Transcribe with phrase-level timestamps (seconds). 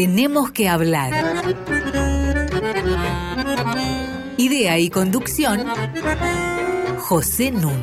[0.00, 1.12] Tenemos que hablar.
[4.38, 5.66] Idea y conducción,
[7.00, 7.74] José Nun.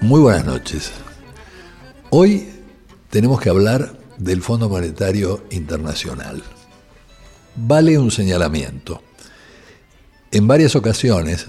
[0.00, 0.92] Muy buenas noches.
[2.10, 2.50] Hoy
[3.10, 6.44] tenemos que hablar del Fondo Monetario Internacional.
[7.56, 9.02] Vale un señalamiento.
[10.30, 11.48] En varias ocasiones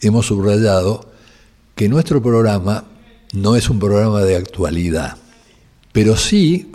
[0.00, 1.11] hemos subrayado
[1.74, 2.84] que nuestro programa
[3.32, 5.16] no es un programa de actualidad,
[5.92, 6.70] pero sí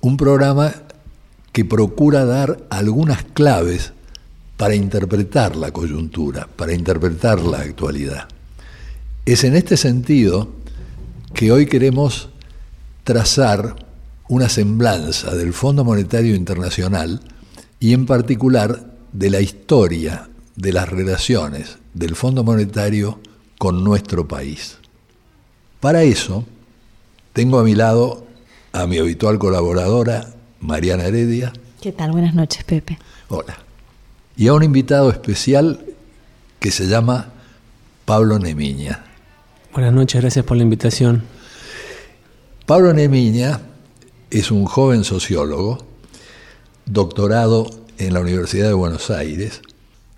[0.00, 0.72] un programa
[1.52, 3.92] que procura dar algunas claves
[4.56, 8.28] para interpretar la coyuntura, para interpretar la actualidad.
[9.24, 10.50] Es en este sentido
[11.34, 12.28] que hoy queremos
[13.04, 13.76] trazar
[14.28, 17.20] una semblanza del Fondo Monetario Internacional
[17.80, 23.20] y en particular de la historia de las relaciones del Fondo Monetario
[23.62, 24.78] con nuestro país.
[25.78, 26.44] Para eso,
[27.32, 28.26] tengo a mi lado
[28.72, 31.52] a mi habitual colaboradora, Mariana Heredia.
[31.80, 32.10] ¿Qué tal?
[32.10, 32.98] Buenas noches, Pepe.
[33.28, 33.56] Hola.
[34.36, 35.78] Y a un invitado especial
[36.58, 37.34] que se llama
[38.04, 39.04] Pablo Nemiña.
[39.72, 41.22] Buenas noches, gracias por la invitación.
[42.66, 43.60] Pablo Nemiña
[44.30, 45.86] es un joven sociólogo,
[46.86, 49.62] doctorado en la Universidad de Buenos Aires,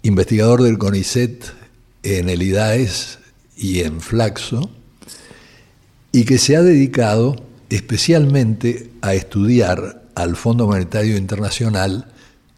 [0.00, 1.44] investigador del CONICET
[2.04, 3.18] en el IDAES
[3.56, 4.70] y en Flaxo,
[6.12, 7.36] y que se ha dedicado
[7.70, 12.12] especialmente a estudiar al Fondo Monetario Internacional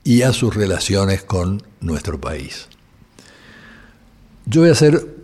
[0.04, 2.68] y a sus relaciones con nuestro país.
[4.44, 5.16] Yo voy a hacer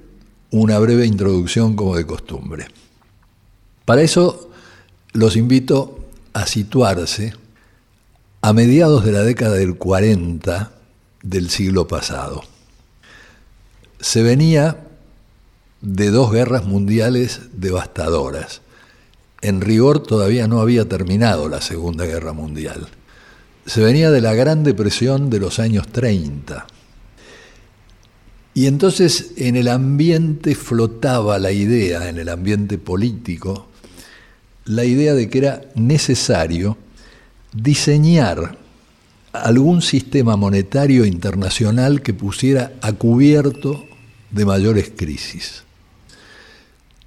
[0.50, 2.66] una breve introducción como de costumbre.
[3.84, 4.50] Para eso
[5.12, 7.34] los invito a situarse
[8.40, 10.72] a mediados de la década del 40
[11.22, 12.42] del siglo pasado.
[14.00, 14.78] Se venía
[15.82, 18.62] de dos guerras mundiales devastadoras.
[19.42, 22.88] En rigor todavía no había terminado la Segunda Guerra Mundial.
[23.66, 26.66] Se venía de la Gran Depresión de los años 30.
[28.54, 33.66] Y entonces en el ambiente flotaba la idea, en el ambiente político,
[34.64, 36.78] la idea de que era necesario
[37.52, 38.56] diseñar
[39.32, 43.84] algún sistema monetario internacional que pusiera a cubierto
[44.30, 45.64] de mayores crisis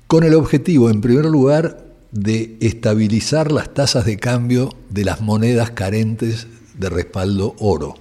[0.08, 5.72] con el objetivo, en primer lugar, de estabilizar las tasas de cambio de las monedas
[5.72, 7.96] carentes de respaldo oro.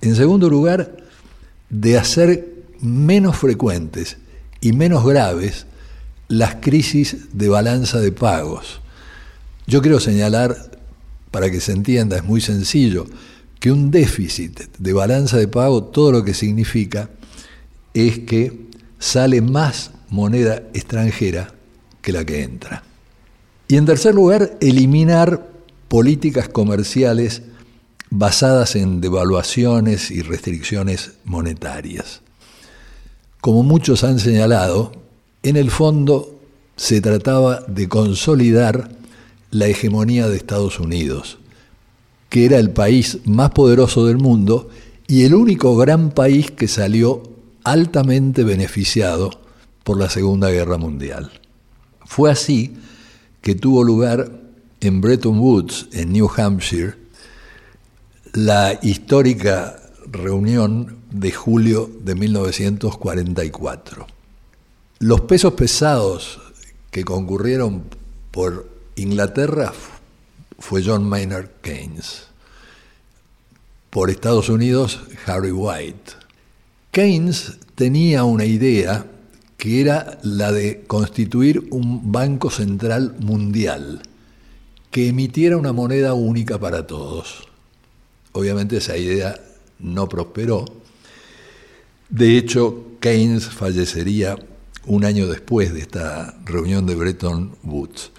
[0.00, 0.96] En segundo lugar,
[1.68, 4.16] de hacer menos frecuentes
[4.60, 5.66] y menos graves
[6.28, 8.80] las crisis de balanza de pagos.
[9.66, 10.70] Yo quiero señalar,
[11.30, 13.06] para que se entienda, es muy sencillo,
[13.58, 17.10] que un déficit de balanza de pago todo lo que significa
[17.92, 21.54] es que sale más moneda extranjera
[22.02, 22.82] que la que entra.
[23.68, 25.48] Y en tercer lugar, eliminar
[25.88, 27.42] políticas comerciales
[28.10, 32.22] basadas en devaluaciones y restricciones monetarias.
[33.40, 34.92] Como muchos han señalado,
[35.42, 36.40] en el fondo
[36.76, 38.90] se trataba de consolidar
[39.50, 41.38] la hegemonía de Estados Unidos,
[42.28, 44.68] que era el país más poderoso del mundo
[45.06, 47.22] y el único gran país que salió
[47.64, 49.40] altamente beneficiado
[49.84, 51.30] por la Segunda Guerra Mundial.
[52.04, 52.76] Fue así
[53.40, 54.30] que tuvo lugar
[54.80, 56.94] en Bretton Woods, en New Hampshire,
[58.32, 59.80] la histórica
[60.10, 64.06] reunión de julio de 1944.
[65.00, 66.40] Los pesos pesados
[66.90, 67.84] que concurrieron
[68.30, 69.72] por Inglaterra
[70.58, 72.24] fue John Maynard Keynes.
[73.88, 76.12] Por Estados Unidos, Harry White.
[76.92, 79.06] Keynes tenía una idea
[79.60, 84.00] que era la de constituir un banco central mundial
[84.90, 87.46] que emitiera una moneda única para todos.
[88.32, 89.38] Obviamente esa idea
[89.78, 90.64] no prosperó.
[92.08, 94.38] De hecho, Keynes fallecería
[94.86, 98.12] un año después de esta reunión de Bretton Woods.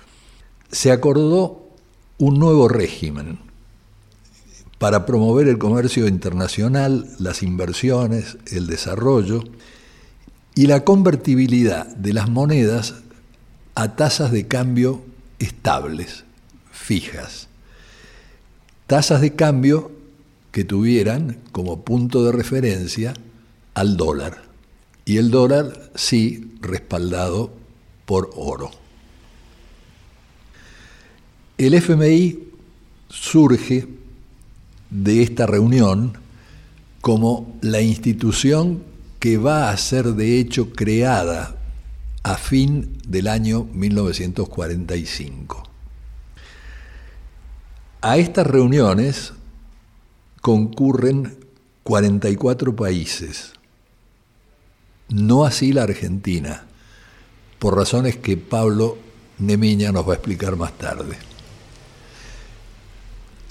[0.72, 1.70] Se acordó
[2.20, 3.40] un nuevo régimen
[4.78, 9.44] para promover el comercio internacional, las inversiones, el desarrollo
[10.56, 12.96] y la convertibilidad de las monedas
[13.76, 15.02] a tasas de cambio
[15.40, 16.24] estables,
[16.72, 17.48] fijas.
[18.88, 19.92] Tasas de cambio
[20.52, 23.14] que tuvieran como punto de referencia
[23.74, 24.44] al dólar.
[25.06, 27.54] Y el dólar sí respaldado
[28.06, 28.72] por oro.
[31.58, 32.40] El FMI
[33.10, 33.88] surge
[34.90, 36.18] de esta reunión
[37.02, 38.84] como la institución
[39.22, 41.56] que va a ser de hecho creada
[42.24, 45.64] a fin del año 1945.
[48.02, 49.34] A estas reuniones
[50.42, 51.38] concurren
[51.84, 53.54] 44 países,
[55.10, 56.66] no así la Argentina,
[57.60, 58.98] por razones que Pablo
[59.38, 61.16] Nemiña nos va a explicar más tarde.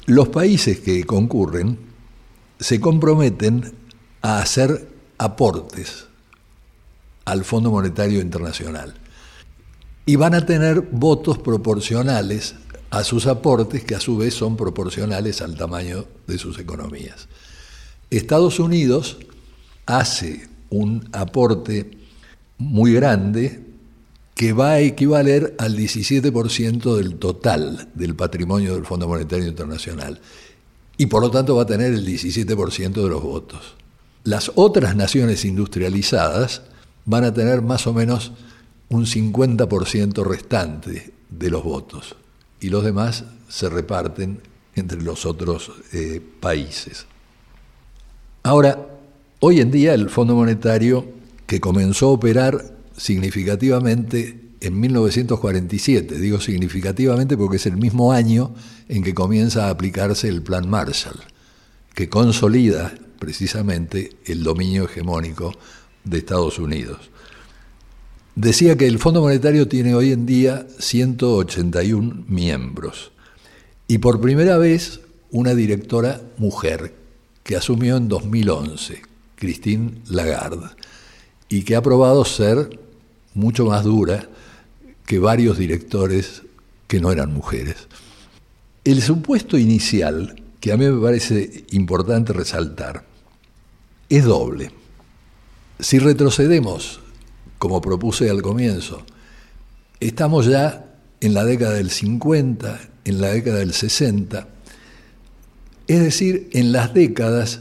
[0.07, 1.79] Los países que concurren
[2.59, 3.73] se comprometen
[4.21, 4.90] a hacer
[5.21, 6.07] aportes
[7.27, 8.95] al Fondo Monetario Internacional
[10.07, 12.55] y van a tener votos proporcionales
[12.89, 17.29] a sus aportes que a su vez son proporcionales al tamaño de sus economías.
[18.09, 19.19] Estados Unidos
[19.85, 21.91] hace un aporte
[22.57, 23.63] muy grande
[24.35, 30.19] que va a equivaler al 17% del total del patrimonio del Fondo Monetario Internacional
[30.97, 33.80] y por lo tanto va a tener el 17% de los votos.
[34.25, 36.63] Las otras naciones industrializadas
[37.07, 38.33] van a tener más o menos
[38.89, 42.17] un 50% restante de los votos
[42.61, 44.41] y los demás se reparten
[44.75, 47.07] entre los otros eh, países.
[48.43, 48.87] Ahora,
[49.41, 51.07] hoy en día el Fondo Monetario,
[51.47, 58.55] que comenzó a operar significativamente en 1947, digo significativamente porque es el mismo año
[58.89, 61.19] en que comienza a aplicarse el Plan Marshall,
[61.95, 65.55] que consolida precisamente el dominio hegemónico
[66.03, 67.11] de Estados Unidos.
[68.35, 73.13] Decía que el Fondo Monetario tiene hoy en día 181 miembros
[73.87, 75.01] y por primera vez
[75.31, 76.95] una directora mujer
[77.43, 79.03] que asumió en 2011,
[79.37, 80.69] Christine Lagarde,
[81.49, 82.79] y que ha probado ser
[83.35, 84.29] mucho más dura
[85.07, 86.43] que varios directores
[86.87, 87.89] que no eran mujeres.
[88.85, 93.10] El supuesto inicial, que a mí me parece importante resaltar,
[94.11, 94.71] es doble.
[95.79, 97.01] Si retrocedemos
[97.61, 99.03] como propuse al comienzo.
[100.01, 100.87] Estamos ya
[101.21, 104.49] en la década del 50, en la década del 60,
[105.87, 107.61] es decir, en las décadas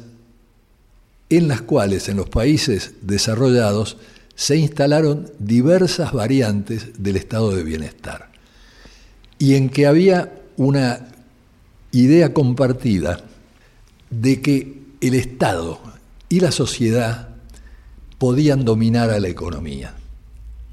[1.29, 3.97] en las cuales en los países desarrollados
[4.35, 8.31] se instalaron diversas variantes del estado de bienestar
[9.37, 11.09] y en que había una
[11.91, 13.21] idea compartida
[14.09, 15.79] de que el Estado
[16.29, 17.29] y la sociedad
[18.17, 19.95] podían dominar a la economía.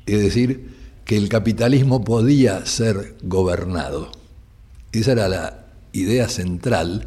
[0.05, 4.13] Es decir, que el capitalismo podía ser gobernado.
[4.93, 7.07] Esa era la idea central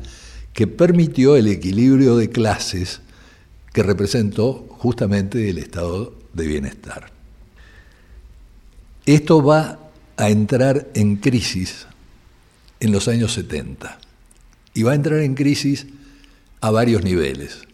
[0.54, 3.02] que permitió el equilibrio de clases
[3.74, 7.12] que representó justamente el estado de bienestar.
[9.06, 9.80] Esto va
[10.18, 11.88] a entrar en crisis
[12.80, 14.00] en los años 70
[14.74, 15.88] y va a entrar en crisis
[16.62, 17.69] a varios niveles.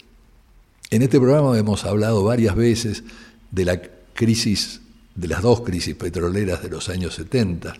[0.92, 3.04] En este programa hemos hablado varias veces
[3.52, 3.82] de la
[4.14, 4.82] crisis,
[5.16, 7.74] de las dos crisis petroleras de los años 70,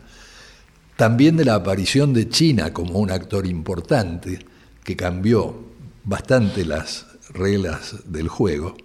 [0.98, 4.40] también de la aparición de China como un actor importante
[4.84, 5.66] que cambió
[6.04, 8.76] bastante las reglas del juego.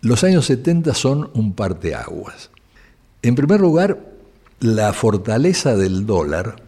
[0.00, 2.50] Los años 70 son un parteaguas.
[3.22, 4.12] En primer lugar,
[4.60, 6.62] la fortaleza del dólar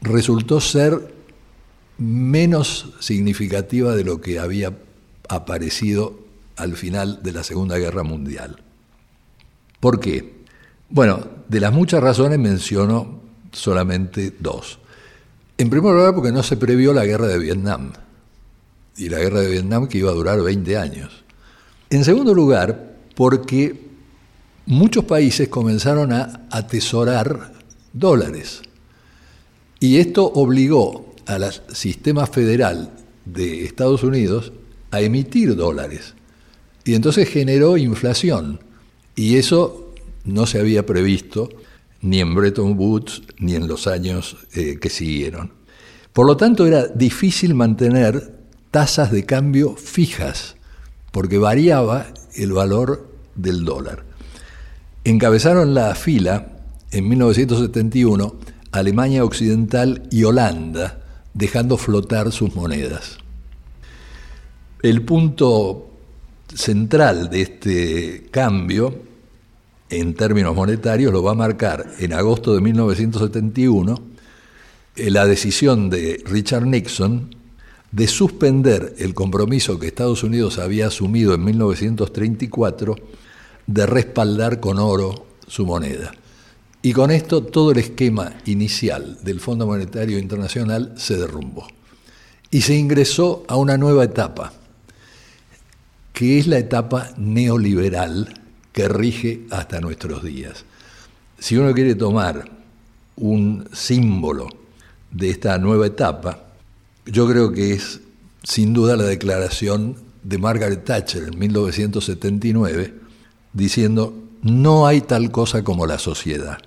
[0.00, 1.12] resultó ser
[1.98, 4.72] menos significativa de lo que había
[5.28, 6.18] aparecido
[6.56, 8.62] al final de la Segunda Guerra Mundial.
[9.80, 10.34] ¿Por qué?
[10.88, 13.20] Bueno, de las muchas razones menciono
[13.52, 14.78] solamente dos.
[15.58, 17.92] En primer lugar, porque no se previó la guerra de Vietnam,
[18.96, 21.24] y la guerra de Vietnam que iba a durar 20 años.
[21.90, 23.88] En segundo lugar, porque
[24.66, 27.52] muchos países comenzaron a atesorar
[27.92, 28.62] dólares,
[29.80, 32.90] y esto obligó al sistema federal
[33.24, 34.52] de Estados Unidos
[34.94, 36.14] a emitir dólares.
[36.84, 38.60] Y entonces generó inflación.
[39.16, 39.92] Y eso
[40.24, 41.48] no se había previsto
[42.02, 45.52] ni en Bretton Woods ni en los años eh, que siguieron.
[46.12, 48.34] Por lo tanto, era difícil mantener
[48.70, 50.56] tasas de cambio fijas,
[51.10, 54.04] porque variaba el valor del dólar.
[55.04, 56.58] Encabezaron la fila
[56.90, 58.36] en 1971
[58.72, 61.00] Alemania Occidental y Holanda,
[61.32, 63.18] dejando flotar sus monedas.
[64.84, 65.88] El punto
[66.54, 68.94] central de este cambio,
[69.88, 74.02] en términos monetarios, lo va a marcar en agosto de 1971
[74.94, 77.34] eh, la decisión de Richard Nixon
[77.92, 82.94] de suspender el compromiso que Estados Unidos había asumido en 1934
[83.66, 86.12] de respaldar con oro su moneda.
[86.82, 91.68] Y con esto todo el esquema inicial del Fondo Monetario Internacional se derrumbó.
[92.50, 94.52] Y se ingresó a una nueva etapa,
[96.14, 98.40] que es la etapa neoliberal
[98.72, 100.64] que rige hasta nuestros días.
[101.38, 102.48] Si uno quiere tomar
[103.16, 104.48] un símbolo
[105.10, 106.44] de esta nueva etapa,
[107.04, 108.00] yo creo que es
[108.44, 112.94] sin duda la declaración de Margaret Thatcher en 1979,
[113.52, 116.58] diciendo, no hay tal cosa como la sociedad,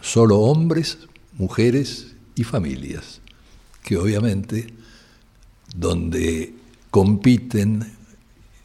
[0.00, 0.98] solo hombres,
[1.34, 3.20] mujeres y familias,
[3.84, 4.72] que obviamente
[5.76, 6.54] donde
[6.90, 7.97] compiten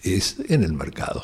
[0.04, 1.24] es en el mercado.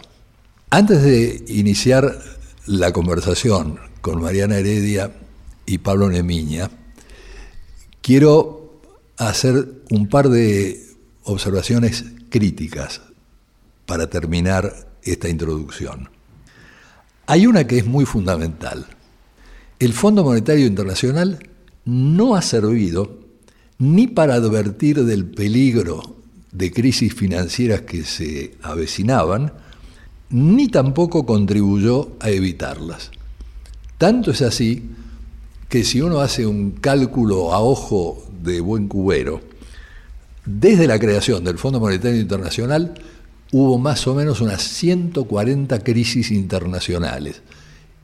[0.69, 2.19] Antes de iniciar
[2.65, 5.12] la conversación con Mariana Heredia
[5.65, 6.69] y Pablo Nemiña,
[8.01, 8.81] quiero
[9.17, 10.86] hacer un par de
[11.24, 13.01] observaciones críticas
[13.86, 16.09] para terminar esta introducción.
[17.25, 18.88] Hay una que es muy fundamental.
[19.79, 21.39] El Fondo Monetario Internacional
[21.86, 23.19] no ha servido
[23.77, 26.18] ni para advertir del peligro
[26.51, 29.53] de crisis financieras que se avecinaban,
[30.29, 33.12] ni tampoco contribuyó a evitarlas.
[33.98, 34.89] Tanto es así
[35.68, 39.41] que si uno hace un cálculo a ojo de buen cubero,
[40.46, 42.96] desde la creación del Fondo Monetario Internacional
[43.51, 47.41] hubo más o menos unas 140 crisis internacionales,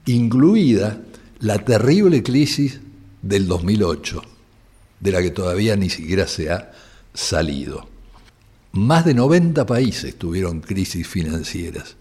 [0.06, 1.02] incluida
[1.40, 2.80] la terrible crisis
[3.22, 4.22] del 2008,
[5.00, 6.72] de la que todavía ni siquiera se ha
[7.14, 7.95] salido.
[8.76, 11.96] Más de 90 países tuvieron crisis financieras.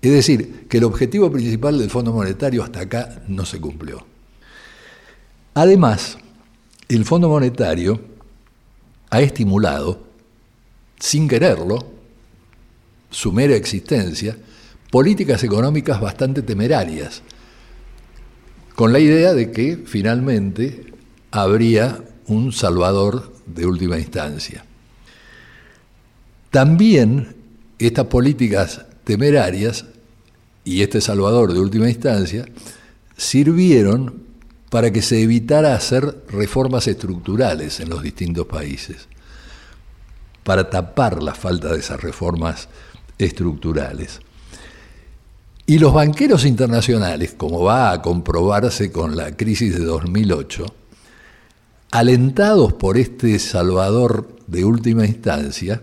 [0.00, 4.06] Es decir, que el objetivo principal del Fondo Monetario hasta acá no se cumplió.
[5.54, 6.18] Además,
[6.88, 8.00] el Fondo Monetario
[9.10, 10.06] ha estimulado,
[11.00, 11.84] sin quererlo,
[13.10, 14.38] su mera existencia,
[14.92, 17.22] políticas económicas bastante temerarias,
[18.76, 20.94] con la idea de que finalmente
[21.32, 24.64] habría un salvador de última instancia.
[26.50, 27.36] También
[27.78, 29.86] estas políticas temerarias
[30.64, 32.44] y este salvador de última instancia
[33.16, 34.24] sirvieron
[34.68, 39.08] para que se evitara hacer reformas estructurales en los distintos países,
[40.44, 42.68] para tapar la falta de esas reformas
[43.18, 44.20] estructurales.
[45.66, 50.66] Y los banqueros internacionales, como va a comprobarse con la crisis de 2008,
[51.92, 55.82] alentados por este salvador de última instancia,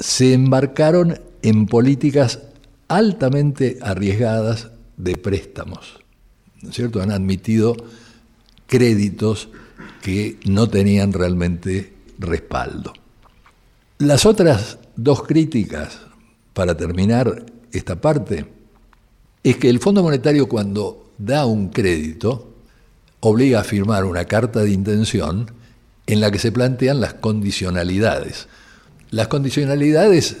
[0.00, 2.40] se embarcaron en políticas
[2.88, 6.00] altamente arriesgadas de préstamos.
[6.62, 7.00] ¿no es cierto?
[7.00, 7.76] Han admitido
[8.66, 9.48] créditos
[10.02, 12.92] que no tenían realmente respaldo.
[13.98, 16.00] Las otras dos críticas,
[16.54, 18.46] para terminar esta parte,
[19.42, 22.54] es que el Fondo Monetario cuando da un crédito
[23.20, 25.50] obliga a firmar una carta de intención
[26.06, 28.48] en la que se plantean las condicionalidades.
[29.10, 30.36] Las condicionalidades,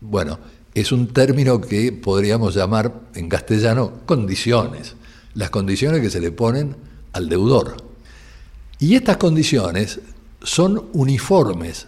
[0.00, 0.38] bueno,
[0.74, 4.94] es un término que podríamos llamar en castellano condiciones,
[5.34, 6.76] las condiciones que se le ponen
[7.12, 7.76] al deudor.
[8.78, 10.00] Y estas condiciones
[10.42, 11.86] son uniformes,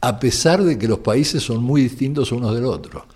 [0.00, 3.06] a pesar de que los países son muy distintos unos del otro.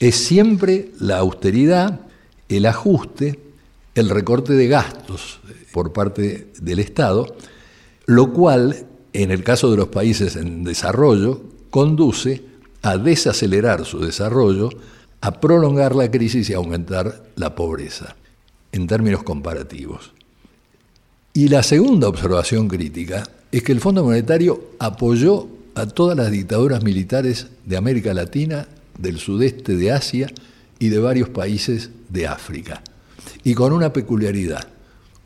[0.00, 2.00] Es siempre la austeridad,
[2.48, 3.38] el ajuste,
[3.94, 5.40] el recorte de gastos
[5.72, 7.36] por parte del Estado,
[8.06, 12.42] lo cual, en el caso de los países en desarrollo, conduce
[12.82, 14.70] a desacelerar su desarrollo,
[15.20, 18.16] a prolongar la crisis y aumentar la pobreza,
[18.72, 20.12] en términos comparativos.
[21.34, 26.82] Y la segunda observación crítica es que el Fondo Monetario apoyó a todas las dictaduras
[26.82, 28.66] militares de América Latina,
[28.98, 30.28] del sudeste de Asia
[30.78, 32.82] y de varios países de África.
[33.44, 34.66] Y con una peculiaridad,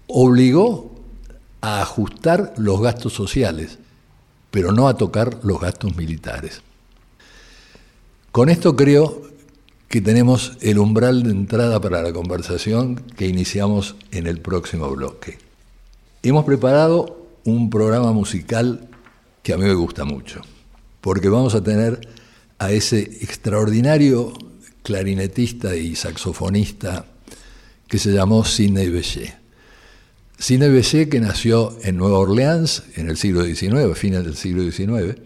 [0.06, 0.94] obligó
[1.62, 3.78] a ajustar los gastos sociales,
[4.52, 6.60] pero no a tocar los gastos militares.
[8.30, 9.22] Con esto creo
[9.88, 15.38] que tenemos el umbral de entrada para la conversación que iniciamos en el próximo bloque.
[16.22, 18.88] Hemos preparado un programa musical
[19.42, 20.42] que a mí me gusta mucho,
[21.00, 22.06] porque vamos a tener
[22.58, 24.32] a ese extraordinario
[24.82, 27.06] clarinetista y saxofonista
[27.88, 29.41] que se llamó Sidney Bechet.
[30.48, 35.20] Bechet que nació en Nueva Orleans en el siglo XIX, fines del siglo XIX.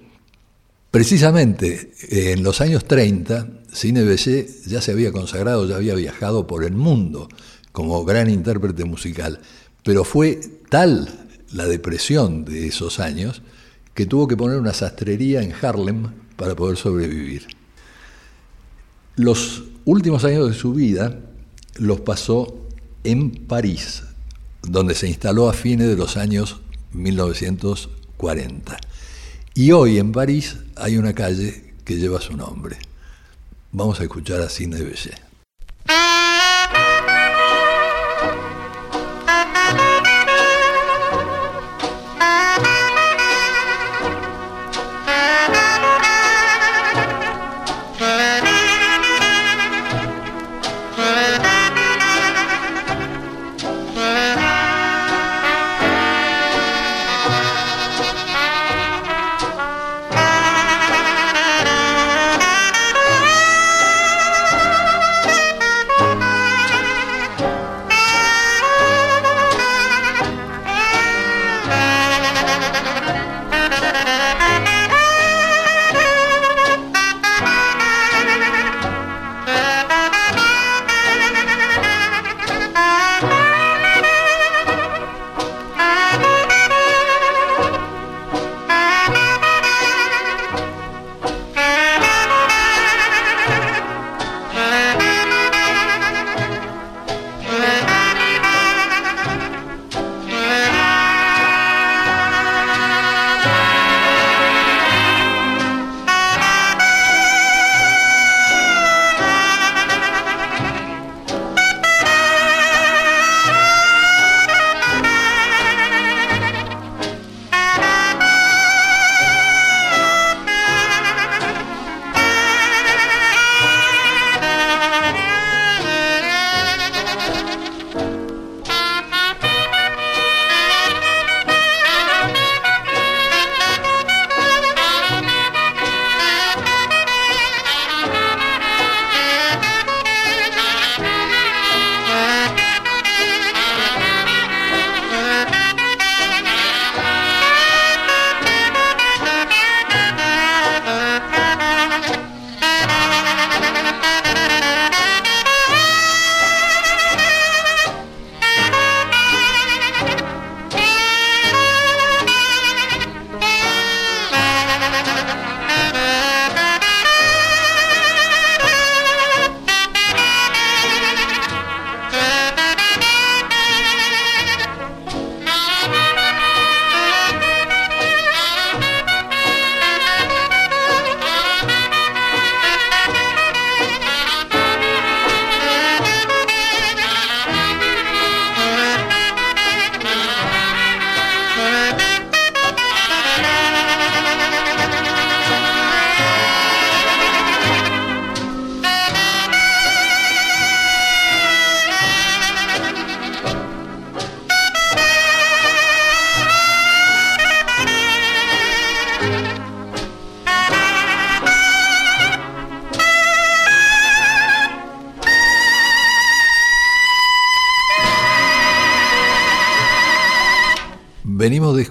[0.91, 6.65] Precisamente en los años 30, Sidney Bechet ya se había consagrado, ya había viajado por
[6.65, 7.29] el mundo
[7.73, 9.41] como gran intérprete musical,
[9.83, 11.09] pero fue tal
[11.53, 13.43] la depresión de esos años
[13.95, 17.47] que tuvo que poner una sastrería en Harlem para poder sobrevivir.
[19.17, 21.21] Los últimos años de su vida
[21.79, 22.67] los pasó
[23.05, 24.03] en París,
[24.67, 26.61] donde se instaló a fines de los años
[26.93, 28.77] 1940.
[29.55, 32.77] Y hoy en París hay una calle que lleva su nombre.
[33.73, 35.26] Vamos a escuchar a Bechet.
[35.26, 35.26] Venimos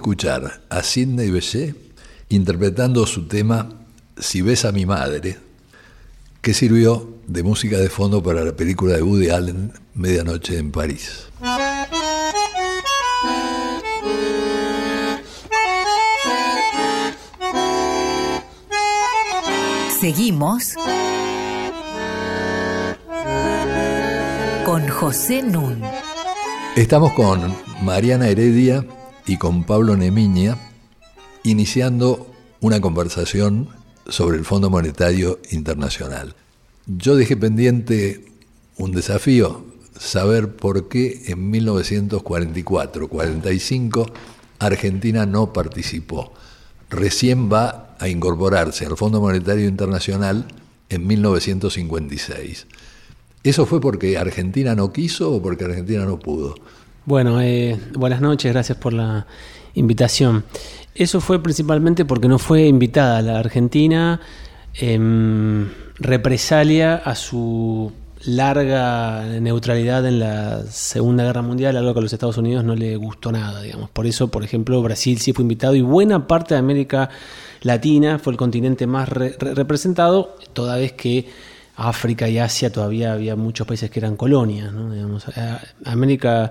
[0.06, 1.74] escuchar a Sidney Bechet
[2.28, 3.68] interpretando su tema
[4.16, 5.36] Si ves a mi madre,
[6.40, 11.26] que sirvió de música de fondo para la película de Woody Allen, Medianoche en París.
[20.00, 20.74] Seguimos
[24.64, 25.82] con José Nun.
[26.76, 28.86] Estamos con Mariana Heredia
[29.26, 30.58] y con Pablo Nemiña
[31.42, 33.70] iniciando una conversación
[34.08, 36.36] sobre el Fondo Monetario Internacional.
[36.86, 38.24] Yo dejé pendiente
[38.78, 39.66] un desafío,
[39.98, 44.10] saber por qué en 1944-45
[44.58, 46.32] Argentina no participó.
[46.88, 50.46] Recién va a incorporarse al Fondo Monetario Internacional
[50.88, 52.66] en 1956.
[53.42, 56.56] ¿Eso fue porque Argentina no quiso o porque Argentina no pudo?
[57.06, 59.28] Bueno, eh, buenas noches, gracias por la
[59.74, 60.42] invitación.
[60.92, 64.20] Eso fue principalmente porque no fue invitada a la Argentina
[64.74, 67.92] en represalia a su
[68.24, 72.96] larga neutralidad en la Segunda Guerra Mundial, algo que a los Estados Unidos no le
[72.96, 73.88] gustó nada, digamos.
[73.90, 77.08] Por eso, por ejemplo, Brasil sí fue invitado y buena parte de América
[77.62, 81.28] Latina fue el continente más representado, toda vez que
[81.76, 84.90] África y Asia todavía había muchos países que eran colonias, ¿no?
[84.92, 85.24] digamos.
[85.84, 86.50] América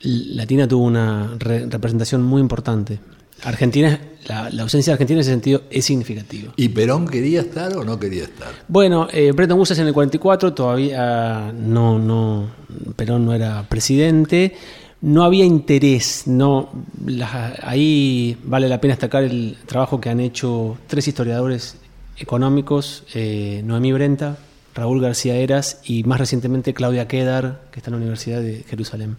[0.00, 2.98] Latina tuvo una representación muy importante.
[3.42, 6.52] Argentina, la, ausencia de Argentina en ese sentido es significativa.
[6.56, 8.48] ¿Y Perón quería estar o no quería estar?
[8.68, 12.48] Bueno, eh, Bretton Woods en el 44 todavía no, no,
[12.96, 14.54] Perón no era presidente,
[15.02, 16.70] no había interés, no,
[17.62, 21.76] ahí vale la pena destacar el trabajo que han hecho tres historiadores
[22.18, 24.38] económicos, eh, Noemí Brenta,
[24.74, 29.18] Raúl García Eras y más recientemente Claudia Quedar, que está en la Universidad de Jerusalén.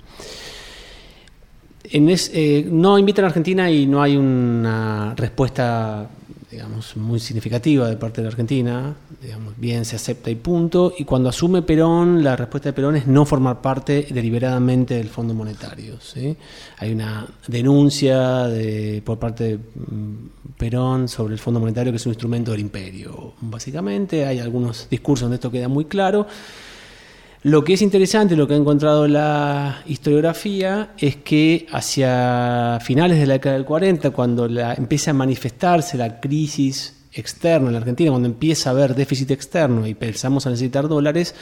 [1.90, 6.10] En eh, no invitan a Argentina y no hay una respuesta
[6.58, 11.04] digamos, muy significativa de parte de la Argentina, digamos, bien se acepta y punto, y
[11.04, 15.98] cuando asume Perón, la respuesta de Perón es no formar parte deliberadamente del Fondo Monetario.
[16.78, 22.06] Hay una denuncia de, por parte de mm, Perón sobre el Fondo Monetario que es
[22.06, 26.28] un instrumento del imperio, básicamente, hay algunos discursos donde esto queda muy claro,
[27.48, 33.26] lo que es interesante, lo que ha encontrado la historiografía, es que hacia finales de
[33.26, 38.28] la década del 40, cuando empieza a manifestarse la crisis externa en la Argentina, cuando
[38.28, 41.36] empieza a haber déficit externo y pensamos a necesitar dólares,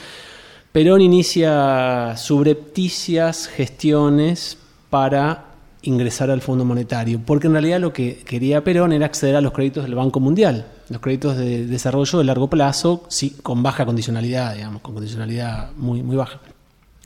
[0.70, 5.46] Perón inicia subrepticias gestiones para
[5.82, 9.52] ingresar al Fondo Monetario, porque en realidad lo que quería Perón era acceder a los
[9.52, 14.54] créditos del Banco Mundial, los créditos de desarrollo de largo plazo, sí, con baja condicionalidad,
[14.54, 16.40] digamos, con condicionalidad muy, muy baja.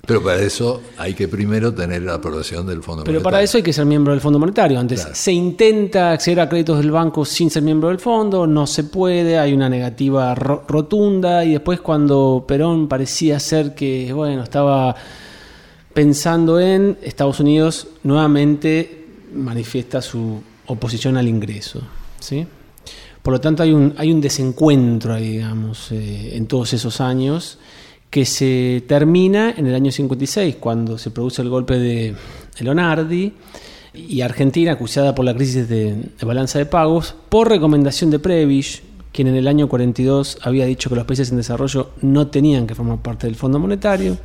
[0.06, 3.20] Pero para eso hay que primero tener la aprobación del Fondo Monetario.
[3.20, 4.80] Pero para eso hay que ser miembro del Fondo Monetario.
[4.80, 8.84] Antes se intenta acceder a créditos del banco sin ser miembro del fondo, no se
[8.84, 14.96] puede, hay una negativa rotunda y después cuando Perón parecía ser que, bueno, estaba
[15.92, 21.82] pensando en Estados Unidos, nuevamente manifiesta su oposición al ingreso.
[22.20, 22.46] ¿sí?
[23.22, 27.58] Por lo tanto, hay un, hay un desencuentro, digamos, eh, en todos esos años
[28.08, 32.14] que se termina en el año 56, cuando se produce el golpe de
[32.58, 33.32] Leonardi
[33.94, 38.82] y Argentina, acusada por la crisis de, de balanza de pagos, por recomendación de Prebisch,
[39.12, 42.74] quien en el año 42 había dicho que los países en desarrollo no tenían que
[42.74, 44.18] formar parte del Fondo Monetario,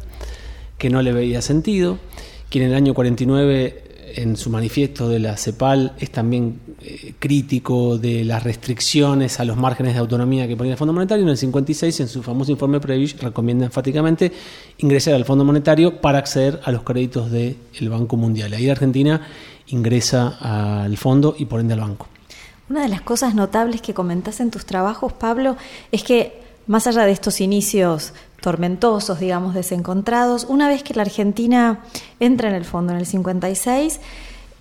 [0.78, 1.98] que no le veía sentido,
[2.50, 3.84] quien en el año 49
[4.16, 9.58] en su manifiesto de la CEPAL es también eh, crítico de las restricciones a los
[9.58, 11.24] márgenes de autonomía que ponía el Fondo Monetario.
[11.24, 14.32] En el 56, en su famoso informe Prevish, recomienda enfáticamente
[14.78, 17.58] ingresar al Fondo Monetario para acceder a los créditos del
[17.90, 18.54] Banco Mundial.
[18.54, 19.22] Ahí Argentina
[19.68, 22.08] ingresa al fondo y por ende al banco.
[22.70, 25.56] Una de las cosas notables que comentás en tus trabajos, Pablo,
[25.92, 31.80] es que más allá de estos inicios tormentosos, digamos, desencontrados, una vez que la Argentina
[32.20, 34.00] entra en el fondo en el 56,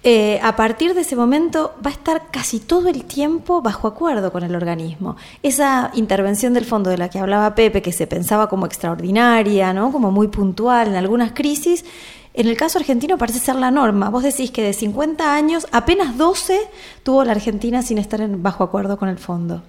[0.07, 4.33] eh, a partir de ese momento va a estar casi todo el tiempo bajo acuerdo
[4.33, 5.17] con el organismo.
[5.43, 9.91] Esa intervención del fondo de la que hablaba Pepe, que se pensaba como extraordinaria, ¿no?
[9.91, 11.87] como muy puntual en algunas crisis,
[12.35, 14.11] en el caso argentino parece ser la norma.
[14.11, 16.61] Vos decís que de 50 años, apenas 12
[17.03, 19.63] tuvo la Argentina sin estar en bajo acuerdo con el fondo.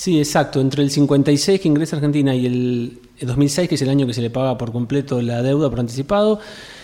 [0.00, 0.62] Sí, exacto.
[0.62, 4.22] Entre el 56 que ingresa Argentina y el 2006, que es el año que se
[4.22, 6.40] le paga por completo la deuda por anticipado,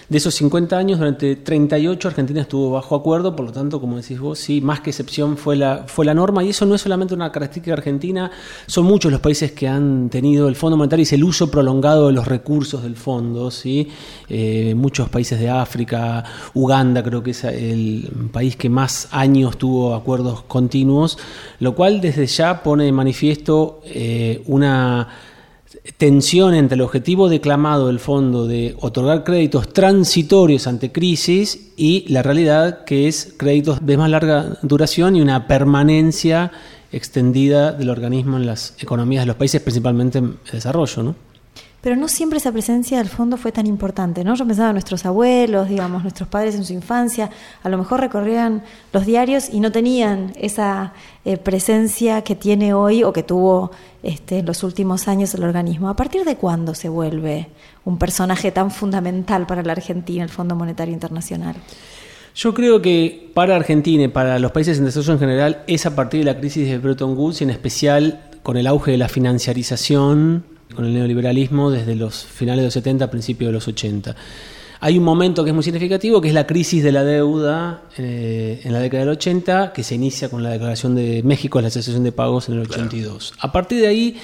[0.08, 4.20] De esos 50 años, durante 38 Argentina estuvo bajo acuerdo, por lo tanto, como decís
[4.20, 7.12] vos, sí, más que excepción fue la, fue la norma, y eso no es solamente
[7.12, 8.30] una característica argentina,
[8.68, 12.12] son muchos los países que han tenido el Fondo Monetario y el uso prolongado de
[12.12, 13.88] los recursos del fondo, ¿sí?
[14.28, 16.22] Eh, muchos países de África,
[16.54, 21.18] Uganda creo que es el país que más años tuvo acuerdos continuos,
[21.58, 25.08] lo cual desde ya pone de manifiesto eh, una
[25.96, 32.22] tensión entre el objetivo declamado del fondo de otorgar créditos transitorios ante crisis y la
[32.22, 36.52] realidad que es créditos de más larga duración y una permanencia
[36.92, 41.02] extendida del organismo en las economías de los países, principalmente en desarrollo.
[41.02, 41.25] ¿no?
[41.86, 44.34] Pero no siempre esa presencia del fondo fue tan importante, ¿no?
[44.34, 47.30] Yo pensaba en nuestros abuelos, digamos, nuestros padres en su infancia,
[47.62, 50.94] a lo mejor recorrían los diarios y no tenían esa
[51.24, 53.70] eh, presencia que tiene hoy o que tuvo
[54.02, 55.88] este, en los últimos años el organismo.
[55.88, 57.50] ¿A partir de cuándo se vuelve
[57.84, 61.54] un personaje tan fundamental para la Argentina, el Fondo Monetario Internacional?
[62.34, 65.94] Yo creo que para Argentina y para los países en desarrollo en general es a
[65.94, 69.08] partir de la crisis de Bretton Woods y en especial con el auge de la
[69.08, 74.14] financiarización con el neoliberalismo desde los finales de los 70 a principios de los 80.
[74.80, 78.60] Hay un momento que es muy significativo, que es la crisis de la deuda eh,
[78.62, 82.04] en la década del 80, que se inicia con la declaración de México, la asociación
[82.04, 83.34] de pagos en el 82.
[83.40, 84.16] A partir de ahí,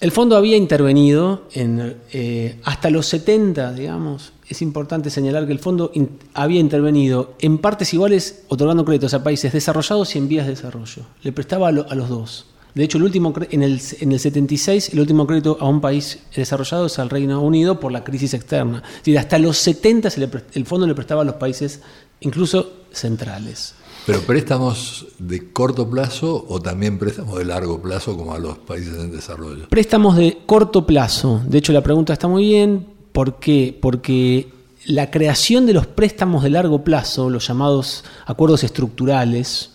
[0.00, 4.32] el fondo había intervenido en, eh, hasta los 70, digamos.
[4.48, 5.92] Es importante señalar que el fondo
[6.32, 11.02] había intervenido en partes iguales otorgando créditos a países desarrollados y en vías de desarrollo.
[11.22, 12.46] Le prestaba a los dos.
[12.74, 16.18] De hecho, el último, en, el, en el 76, el último crédito a un país
[16.34, 18.82] desarrollado es al Reino Unido por la crisis externa.
[18.84, 20.08] Es decir, hasta los 70
[20.54, 21.80] el fondo le prestaba a los países,
[22.20, 23.74] incluso centrales.
[24.06, 28.94] ¿Pero préstamos de corto plazo o también préstamos de largo plazo como a los países
[28.98, 29.68] en desarrollo?
[29.68, 31.42] Préstamos de corto plazo.
[31.46, 32.86] De hecho, la pregunta está muy bien.
[33.12, 33.78] ¿Por qué?
[33.80, 34.48] Porque
[34.84, 39.70] la creación de los préstamos de largo plazo, los llamados acuerdos estructurales,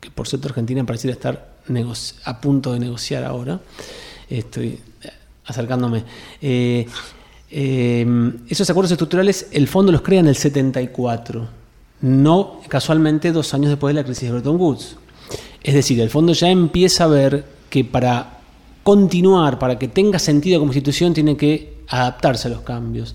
[0.00, 1.49] que por cierto Argentina pareciera estar
[2.24, 3.60] a punto de negociar ahora.
[4.28, 4.78] Estoy
[5.46, 6.04] acercándome.
[6.40, 6.86] Eh,
[7.50, 11.48] eh, esos acuerdos estructurales, el fondo los crea en el 74,
[12.02, 14.96] no casualmente dos años después de la crisis de Bretton Woods.
[15.62, 18.38] Es decir, el fondo ya empieza a ver que para
[18.82, 23.14] continuar, para que tenga sentido como institución, tiene que adaptarse a los cambios,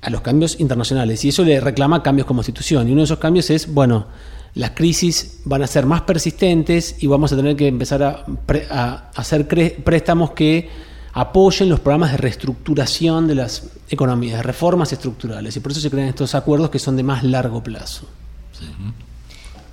[0.00, 1.24] a los cambios internacionales.
[1.24, 2.88] Y eso le reclama cambios como institución.
[2.88, 4.06] Y uno de esos cambios es, bueno,
[4.54, 9.46] las crisis van a ser más persistentes y vamos a tener que empezar a, hacer
[9.84, 10.68] préstamos que
[11.12, 15.56] apoyen los programas de reestructuración de las economías, reformas estructurales.
[15.56, 18.06] Y por eso se crean estos acuerdos que son de más largo plazo.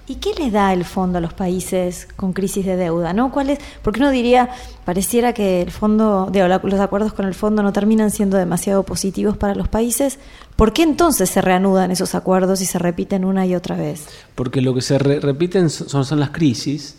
[0.08, 3.12] ¿Y qué le da el fondo a los países con crisis de deuda?
[3.12, 3.32] ¿no?
[3.32, 3.60] ¿Cuál es?
[3.82, 4.50] Porque uno diría,
[4.86, 9.56] pareciera que el fondo, los acuerdos con el fondo no terminan siendo demasiado positivos para
[9.56, 10.20] los países.
[10.56, 14.06] ¿Por qué entonces se reanudan esos acuerdos y se repiten una y otra vez?
[14.36, 16.98] Porque lo que se repiten son, son las crisis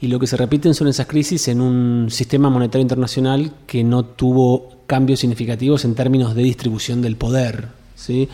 [0.00, 4.04] y lo que se repiten son esas crisis en un sistema monetario internacional que no
[4.04, 7.68] tuvo cambios significativos en términos de distribución del poder.
[7.94, 8.28] ¿sí?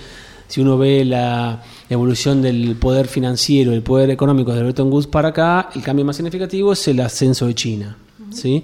[0.48, 5.30] si uno ve la evolución del poder financiero, el poder económico de Bretton Woods para
[5.30, 7.96] acá, el cambio más significativo es el ascenso de China.
[8.30, 8.62] ¿sí?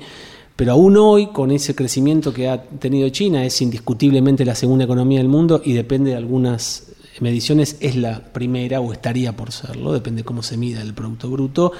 [0.60, 5.18] Pero aún hoy, con ese crecimiento que ha tenido China, es indiscutiblemente la segunda economía
[5.18, 10.20] del mundo y depende de algunas mediciones, es la primera o estaría por serlo, depende
[10.20, 11.72] de cómo se mida el Producto Bruto.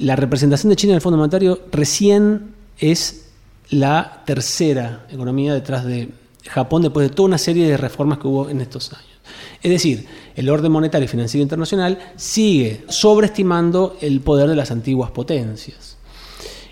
[0.00, 3.28] La representación de China en el Fondo Monetario recién es
[3.70, 6.08] la tercera economía detrás de
[6.48, 9.20] Japón, después de toda una serie de reformas que hubo en estos años.
[9.62, 15.12] Es decir, el orden monetario y financiero internacional sigue sobreestimando el poder de las antiguas
[15.12, 15.96] potencias.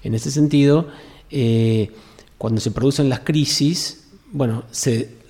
[0.02, 0.88] En ese sentido,
[1.30, 1.90] eh,
[2.38, 5.22] cuando se producen las crisis, bueno, se,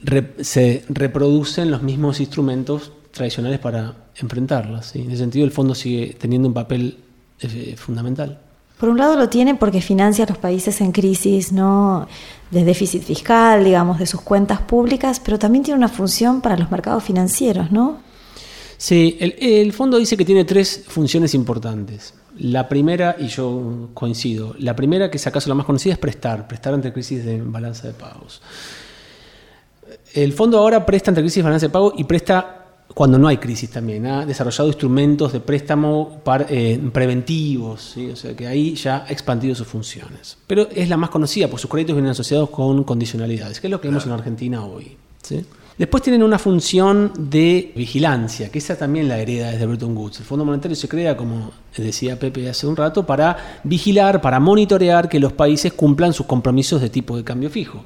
[0.88, 4.94] reproducen los mismos instrumentos tradicionales para enfrentarlas.
[4.96, 6.98] En ese sentido, el fondo sigue teniendo un papel
[7.40, 8.40] eh, fundamental.
[8.78, 12.06] Por un lado lo tiene porque financia a los países en crisis, ¿no?
[12.54, 16.70] de déficit fiscal, digamos, de sus cuentas públicas, pero también tiene una función para los
[16.70, 17.98] mercados financieros, ¿no?
[18.76, 22.14] Sí, el, fondo dice que tiene tres funciones importantes.
[22.38, 26.48] La primera, y yo coincido, la primera, que es acaso la más conocida, es prestar,
[26.48, 28.42] prestar ante crisis de balanza de pagos.
[30.12, 33.38] El fondo ahora presta ante crisis de balanza de pagos y presta cuando no hay
[33.38, 34.06] crisis también.
[34.06, 39.66] Ha desarrollado instrumentos de préstamo eh, preventivos, o sea que ahí ya ha expandido sus
[39.66, 40.38] funciones.
[40.46, 43.80] Pero es la más conocida, porque sus créditos vienen asociados con condicionalidades, que es lo
[43.80, 44.96] que vemos en Argentina hoy.
[45.76, 50.20] Después tienen una función de vigilancia, que esa también la hereda desde Bretton Woods.
[50.20, 55.08] El Fondo Monetario se crea, como decía Pepe hace un rato, para vigilar, para monitorear
[55.08, 57.84] que los países cumplan sus compromisos de tipo de cambio fijo.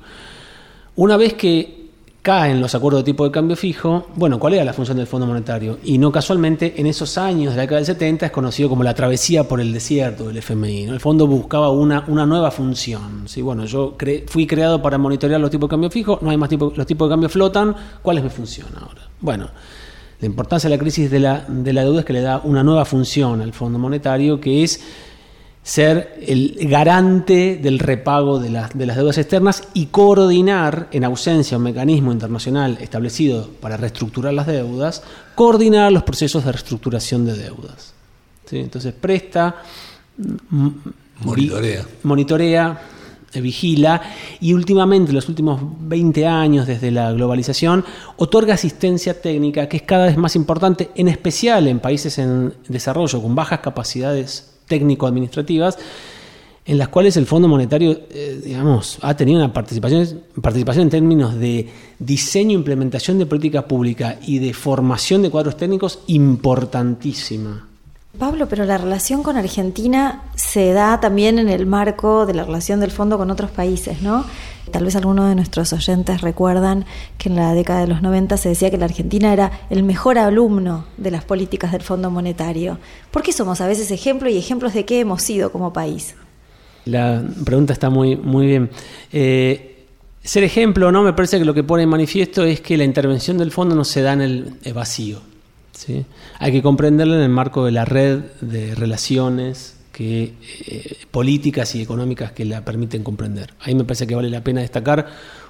[0.97, 1.88] Una vez que
[2.23, 5.27] caen los acuerdos de tipo de cambio fijo, bueno, ¿cuál era la función del Fondo
[5.27, 5.79] Monetario?
[5.85, 8.95] Y no casualmente, en esos años de la década del 70 es conocido como la
[8.95, 10.85] travesía por el desierto del FMI.
[10.85, 13.25] El fondo buscaba una, una nueva función.
[13.27, 13.41] ¿sí?
[13.41, 16.77] Bueno, yo fui creado para monitorear los tipos de cambio fijo, no hay más tipos,
[16.77, 19.09] los tipos de cambio flotan, ¿cuál es mi función ahora?
[19.21, 19.49] Bueno,
[20.21, 22.65] la importancia de la crisis de la, de la deuda es que le da una
[22.65, 24.81] nueva función al Fondo Monetario, que es
[25.69, 31.65] ser el garante del repago de, las deudas externas y coordinar, en ausencia de un
[31.65, 35.03] mecanismo internacional establecido para reestructurar las deudas,
[35.35, 37.93] coordinar los procesos de reestructuración de deudas.
[38.51, 39.57] Entonces presta,
[41.21, 42.83] monitorea, monitorea
[43.35, 44.01] eh, vigila
[44.41, 47.85] y últimamente, en los últimos 20 años desde la globalización,
[48.17, 53.21] otorga asistencia técnica que es cada vez más importante, en especial en países en desarrollo
[53.21, 55.79] con bajas capacidades técnico-administrativas,
[56.65, 61.35] en las cuales el Fondo Monetario, eh, digamos, ha tenido una participación, participación en términos
[61.35, 67.68] de diseño, e implementación de política pública y de formación de cuadros técnicos importantísima.
[68.19, 72.81] Pablo, pero la relación con Argentina se da también en el marco de la relación
[72.81, 74.25] del fondo con otros países, ¿no?
[74.73, 76.85] Tal vez algunos de nuestros oyentes recuerdan
[77.17, 80.19] que en la década de los 90 se decía que la Argentina era el mejor
[80.19, 82.79] alumno de las políticas del Fondo Monetario.
[83.11, 86.17] ¿Por qué somos a veces ejemplo y ejemplos de qué hemos sido como país?
[86.85, 88.71] La pregunta está muy, muy bien.
[89.13, 89.87] Eh,
[90.23, 91.03] ser ejemplo, ¿no?
[91.03, 93.85] Me parece que lo que pone en manifiesto es que la intervención del fondo no
[93.85, 95.21] se da en el vacío.
[96.39, 100.35] Hay que comprenderla en el marco de la red de relaciones que,
[100.67, 103.55] eh, políticas y económicas que la permiten comprender.
[103.61, 105.07] Ahí me parece que vale la pena destacar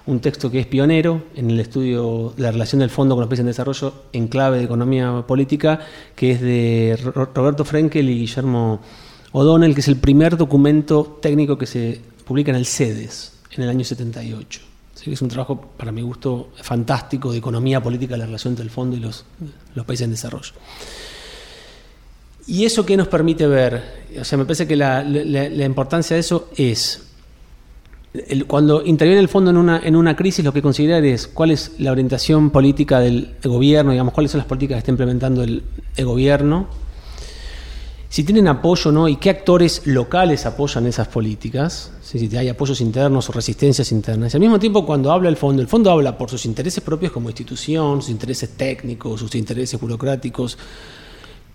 [0.06, 3.28] un texto que es pionero en el estudio de la relación del fondo con los
[3.28, 5.80] países en desarrollo en clave de economía política,
[6.16, 6.98] que es de
[7.34, 8.80] Roberto Frenkel y Guillermo
[9.32, 13.68] O'Donnell, que es el primer documento técnico que se publica en el CEDES en el
[13.68, 14.67] año 78
[15.06, 18.96] es un trabajo, para mi gusto, fantástico de economía política la relación entre el fondo
[18.96, 19.24] y los,
[19.86, 20.52] países en desarrollo.
[22.46, 24.06] ¿Y eso qué nos permite ver?
[24.18, 25.02] O sea, me parece que la,
[25.64, 27.02] importancia de eso es,
[28.46, 31.72] cuando interviene el fondo en una, en una crisis, lo que considerar es cuál es
[31.78, 35.62] la orientación política del gobierno, digamos, cuáles son las políticas que está implementando el
[35.98, 36.68] gobierno,
[38.10, 43.28] si tienen apoyo no y qué actores locales apoyan esas políticas, si hay apoyos internos
[43.28, 44.32] o resistencias internas.
[44.32, 47.12] Y al mismo tiempo, cuando habla el fondo, el fondo habla por sus intereses propios
[47.12, 50.56] como institución, sus intereses técnicos, sus intereses burocráticos,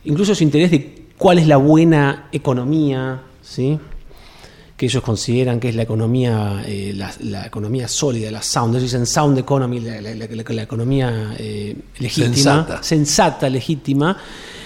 [0.05, 3.79] incluso su interés de cuál es la buena economía, ¿sí?
[4.77, 9.07] que ellos consideran que es la economía, eh, la, economía sólida, la sound, ellos dicen
[9.07, 14.17] sound economy, la, economía eh, legítima, sensata, legítima.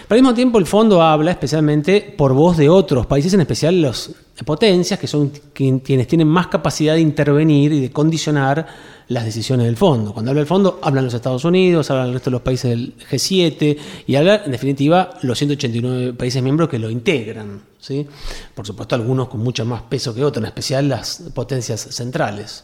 [0.07, 3.81] Pero al mismo tiempo el fondo habla especialmente por voz de otros países, en especial
[3.81, 4.09] las
[4.45, 8.67] potencias, que son quienes tienen más capacidad de intervenir y de condicionar
[9.09, 10.13] las decisiones del fondo.
[10.13, 12.93] Cuando habla del fondo, hablan los Estados Unidos, hablan el resto de los países del
[12.97, 17.61] G7 y habla, en definitiva, los 189 países miembros que lo integran.
[17.77, 18.07] ¿sí?
[18.55, 22.63] Por supuesto, algunos con mucho más peso que otros, en especial las potencias centrales.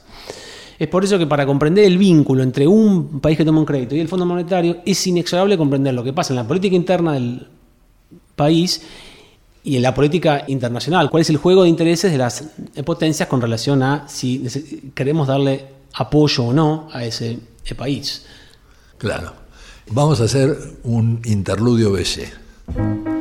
[0.79, 3.95] Es por eso que para comprender el vínculo entre un país que toma un crédito
[3.95, 7.47] y el Fondo Monetario es inexorable comprender lo que pasa en la política interna del
[8.35, 8.81] país
[9.63, 11.09] y en la política internacional.
[11.09, 12.43] ¿Cuál es el juego de intereses de las
[12.85, 17.39] potencias con relación a si queremos darle apoyo o no a ese
[17.77, 18.25] país?
[18.97, 19.33] Claro.
[19.91, 23.12] Vamos a hacer un interludio BC.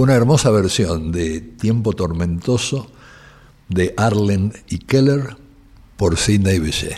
[0.00, 2.90] Fue una hermosa versión de Tiempo Tormentoso
[3.68, 5.36] de Arlen y Keller
[5.98, 6.96] por Sidney Bechet.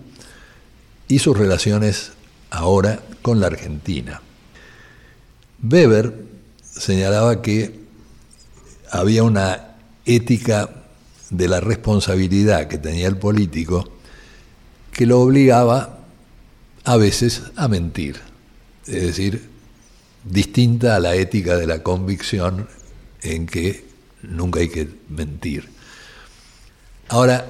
[1.09, 2.13] y sus relaciones
[2.51, 4.23] ahora con la Argentina.
[5.69, 6.15] Weber
[6.63, 7.88] señalaba que
[8.91, 10.71] había una ética
[11.31, 13.93] de la responsabilidad que tenía el político
[14.93, 15.99] que lo obligaba
[16.85, 18.17] a veces a mentir,
[18.87, 19.49] es decir,
[20.25, 22.67] distinta a la ética de la convicción
[23.23, 23.85] en que
[24.23, 25.69] nunca hay que mentir.
[27.09, 27.47] Ahora,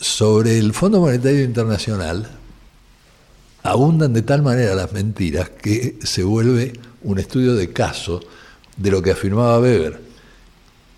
[0.00, 2.28] sobre el Fondo Monetario Internacional,
[3.62, 8.20] abundan de tal manera las mentiras que se vuelve un estudio de caso
[8.76, 10.11] de lo que afirmaba Weber,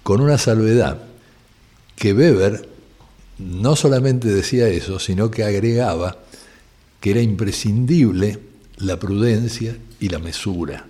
[0.04, 1.02] con una salvedad,
[1.96, 2.68] que Weber
[3.38, 6.18] no solamente decía eso, sino que agregaba
[7.00, 8.38] que era imprescindible
[8.76, 10.86] la prudencia y la mesura,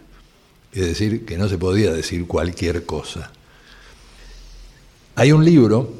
[0.73, 3.33] es decir, que no se podía decir cualquier cosa.
[5.15, 5.95] Hay un libro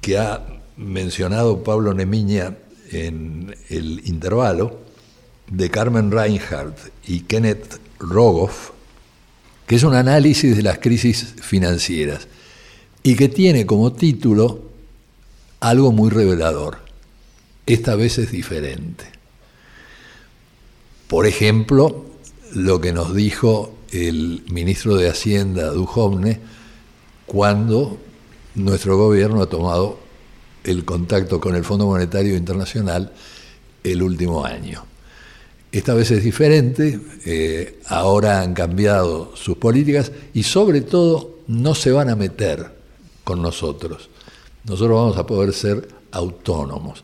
[0.00, 0.44] que ha
[0.76, 2.56] mencionado Pablo Nemiña
[2.90, 4.84] en el intervalo,
[5.50, 8.70] de Carmen Reinhardt y Kenneth Rogoff,
[9.66, 12.28] que es un análisis de las crisis financieras
[13.02, 14.62] y que tiene como título
[15.60, 16.78] algo muy revelador.
[17.66, 19.04] Esta vez es diferente.
[21.08, 22.04] Por ejemplo,
[22.52, 26.40] lo que nos dijo el ministro de Hacienda, Duhovne,
[27.26, 27.98] cuando
[28.54, 29.98] nuestro gobierno ha tomado
[30.64, 33.12] el contacto con el Fondo Monetario Internacional
[33.82, 34.84] el último año.
[35.74, 41.90] Esta vez es diferente, eh, ahora han cambiado sus políticas y sobre todo no se
[41.90, 42.70] van a meter
[43.24, 44.08] con nosotros.
[44.62, 47.02] Nosotros vamos a poder ser autónomos,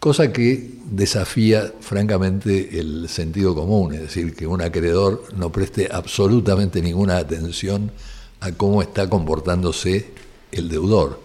[0.00, 6.82] cosa que desafía francamente el sentido común, es decir, que un acreedor no preste absolutamente
[6.82, 7.92] ninguna atención
[8.40, 10.10] a cómo está comportándose
[10.50, 11.20] el deudor.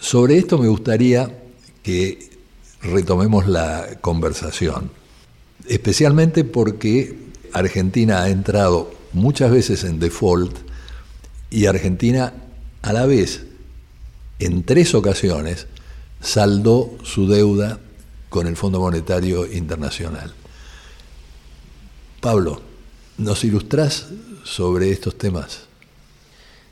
[0.00, 1.30] Sobre esto me gustaría
[1.84, 2.28] que
[2.82, 4.97] retomemos la conversación
[5.68, 7.16] especialmente porque
[7.52, 10.56] Argentina ha entrado muchas veces en default
[11.50, 12.34] y Argentina
[12.82, 13.44] a la vez,
[14.38, 15.66] en tres ocasiones,
[16.20, 17.80] saldó su deuda
[18.28, 20.34] con el Fondo Monetario Internacional.
[22.20, 22.60] Pablo,
[23.16, 24.06] ¿nos ilustrás
[24.44, 25.60] sobre estos temas?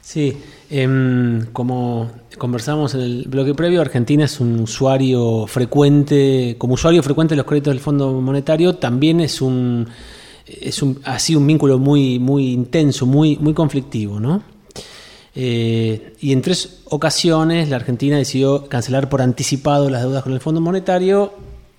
[0.02, 0.36] Sí,
[0.70, 7.34] em, como conversamos en el bloque previo, Argentina es un usuario frecuente, como usuario frecuente
[7.34, 9.88] de los créditos del Fondo Monetario, también es un,
[10.46, 14.42] es un, ha un vínculo muy, muy intenso, muy, muy conflictivo, ¿no?
[15.38, 20.40] Eh, y en tres ocasiones la Argentina decidió cancelar por anticipado las deudas con el
[20.40, 21.34] Fondo Monetario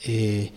[0.06, 0.52] eh,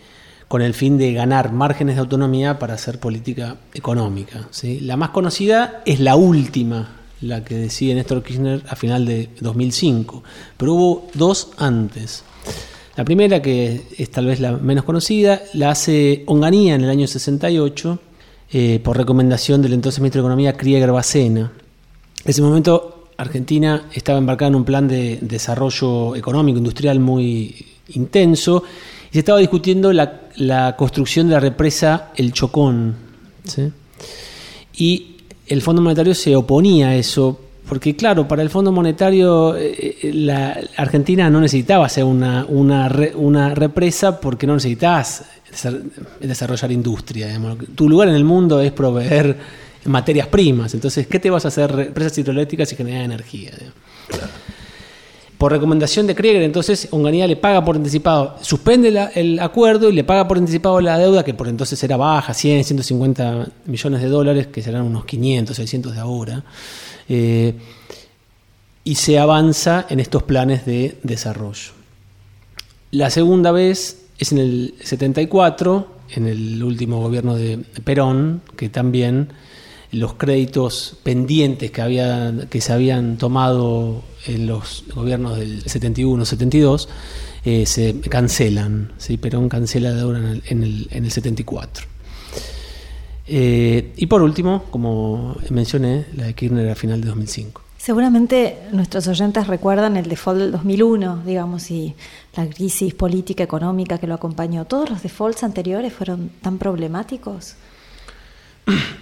[0.47, 4.49] con el fin de ganar márgenes de autonomía para hacer política económica.
[4.81, 10.23] La más conocida es la última, la que decide Néstor Kirchner a final de 2005,
[10.57, 12.23] pero hubo dos antes.
[12.95, 17.07] La primera, que es tal vez la menos conocida, la hace Onganía en el año
[17.07, 17.99] 68
[18.51, 21.51] eh, por recomendación del entonces ministro de Economía Krieger Bacena.
[22.23, 28.63] En ese momento Argentina estaba embarcada en un plan de desarrollo económico, industrial muy intenso
[29.09, 32.95] y se estaba discutiendo la, construcción de la represa El Chocón.
[34.73, 35.10] Y
[35.51, 37.37] el Fondo Monetario se oponía a eso,
[37.67, 42.89] porque claro, para el Fondo Monetario eh, eh, la Argentina no necesitaba hacer una, una,
[43.15, 45.25] una represa porque no necesitas
[46.21, 47.37] desarrollar industria.
[47.75, 49.35] Tu lugar en el mundo es proveer
[49.83, 53.51] materias primas, entonces, ¿qué te vas a hacer represas hidroeléctricas y generar energía?
[55.41, 60.03] Por recomendación de Krieger, entonces Onganía le paga por anticipado, suspende el acuerdo y le
[60.03, 64.45] paga por anticipado la deuda, que por entonces era baja, 100, 150 millones de dólares,
[64.45, 66.43] que serán unos 500, 600 de ahora,
[67.09, 67.55] eh,
[68.83, 71.71] y se avanza en estos planes de desarrollo.
[72.91, 75.87] La segunda vez es en el 74,
[76.17, 79.29] en el último gobierno de Perón, que también
[79.91, 86.87] los créditos pendientes que, había, que se habían tomado en los gobiernos del 71-72
[87.43, 88.93] eh, se cancelan.
[88.97, 89.17] ¿sí?
[89.17, 91.85] Perón cancela la deuda en el, en el, en el 74.
[93.27, 97.61] Eh, y por último, como mencioné, la de Kirchner a final de 2005.
[97.77, 101.95] Seguramente nuestros oyentes recuerdan el default del 2001, digamos, y
[102.35, 104.65] la crisis política económica que lo acompañó.
[104.65, 107.55] ¿Todos los defaults anteriores fueron tan problemáticos?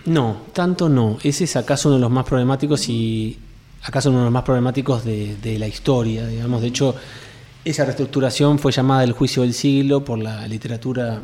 [0.06, 1.18] No, tanto no.
[1.24, 3.38] Ese es acaso uno de los más problemáticos y
[3.84, 6.62] acaso uno de los más problemáticos de, la historia, digamos.
[6.62, 6.96] De hecho,
[7.64, 11.22] esa reestructuración fue llamada el juicio del siglo por la literatura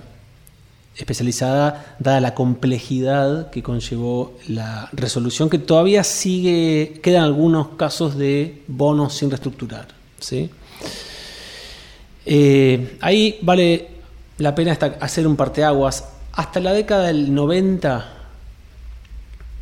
[0.96, 8.62] especializada, dada la complejidad que conllevó la resolución, que todavía sigue, quedan algunos casos de
[8.68, 9.88] bonos sin reestructurar.
[10.20, 10.50] ¿sí?
[12.26, 13.90] Eh, ahí vale
[14.38, 16.10] la pena hacer un parteaguas.
[16.34, 18.15] Hasta la década del 90,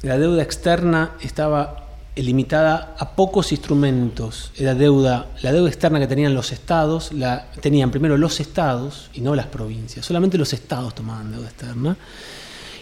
[0.03, 1.83] la deuda externa estaba
[2.15, 4.51] limitada a pocos instrumentos.
[4.57, 9.21] Era deuda, la deuda externa que tenían los estados, la tenían primero los estados y
[9.21, 10.05] no las provincias.
[10.05, 11.97] Solamente los estados tomaban deuda externa.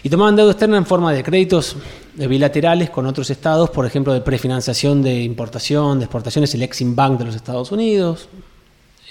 [0.03, 1.75] Y tomaban deuda externa en forma de créditos
[2.15, 7.19] bilaterales con otros estados, por ejemplo, de prefinanciación de importación, de exportaciones, el Exim Bank
[7.19, 8.27] de los Estados Unidos,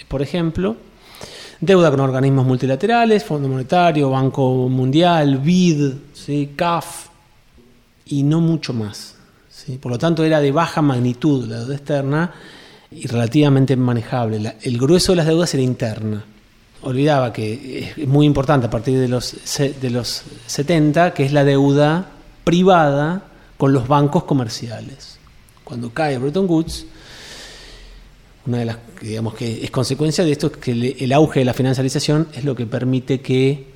[0.08, 0.76] por ejemplo.
[1.60, 5.92] Deuda con organismos multilaterales, Fondo Monetario, Banco Mundial, BID.
[6.56, 7.09] CAF,
[8.10, 9.14] y no mucho más.
[9.80, 12.32] Por lo tanto, era de baja magnitud la deuda externa
[12.90, 14.56] y relativamente manejable.
[14.62, 16.24] el grueso de las deudas era interna.
[16.82, 21.44] Olvidaba que es muy importante a partir de los, de los 70, que es la
[21.44, 22.10] deuda
[22.42, 23.22] privada
[23.56, 25.18] con los bancos comerciales.
[25.62, 26.86] Cuando cae Bretton Woods,
[28.46, 31.54] una de las digamos que es consecuencia de esto es que el auge de la
[31.54, 33.66] financiarización es lo que permite que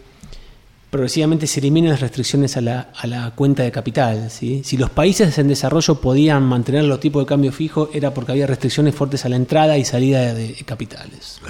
[0.94, 4.30] progresivamente se eliminan las restricciones a la, cuenta de capital.
[4.30, 4.62] ¿sí?
[4.62, 8.46] Si los países en desarrollo podían mantener los tipos de cambio fijo, era porque había
[8.46, 11.40] restricciones fuertes a la entrada y salida de, capitales.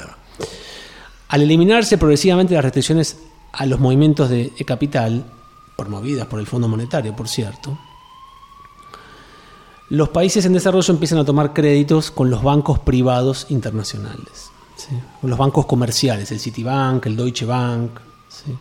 [1.29, 3.19] Al eliminarse progresivamente las restricciones
[3.53, 5.27] a los movimientos de, capital,
[5.77, 7.79] promovidas por el Fondo Monetario, por cierto,
[9.91, 14.51] los países en desarrollo empiezan a tomar créditos con los bancos privados internacionales,
[15.21, 17.91] con los bancos comerciales, el Citibank, el Deutsche Bank.
[18.31, 18.57] ¿sí?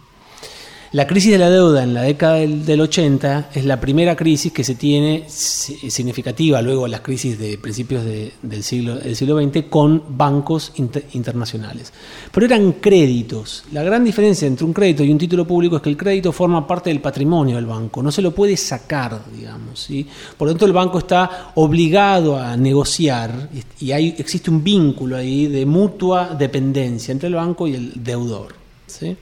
[0.93, 4.63] La crisis de la deuda en la década del, 80 es la primera crisis que
[4.63, 10.03] se tiene significativa luego de las crisis de principios del, siglo, del siglo XX con
[10.09, 10.71] bancos
[11.13, 11.91] internacionales.
[12.31, 13.63] Pero eran créditos.
[13.71, 16.67] La gran diferencia entre un crédito y un título público es que el crédito forma
[16.67, 19.79] parte del patrimonio del banco, no se lo puede sacar, digamos.
[19.79, 20.05] ¿sí?
[20.37, 25.65] Por lo tanto, el banco está obligado a negociar y existe un vínculo ahí de
[25.65, 28.53] mutua dependencia entre el banco y el deudor.
[28.85, 29.17] ¿sí?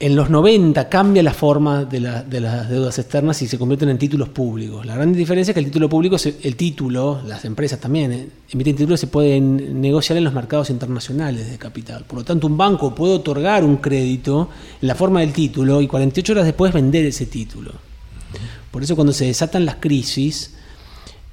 [0.00, 4.28] En los 90 cambia la forma de, las deudas externas y se convierten en títulos
[4.28, 4.86] públicos.
[4.86, 8.76] La gran diferencia es que el título público, el título, las empresas también eh, emiten
[8.76, 12.04] títulos, se pueden negociar en los mercados internacionales de capital.
[12.06, 14.48] Por lo tanto, un banco puede otorgar un crédito
[14.80, 17.72] en la forma del título y 48 horas después vender ese título.
[18.70, 20.54] Por eso cuando se desatan las crisis,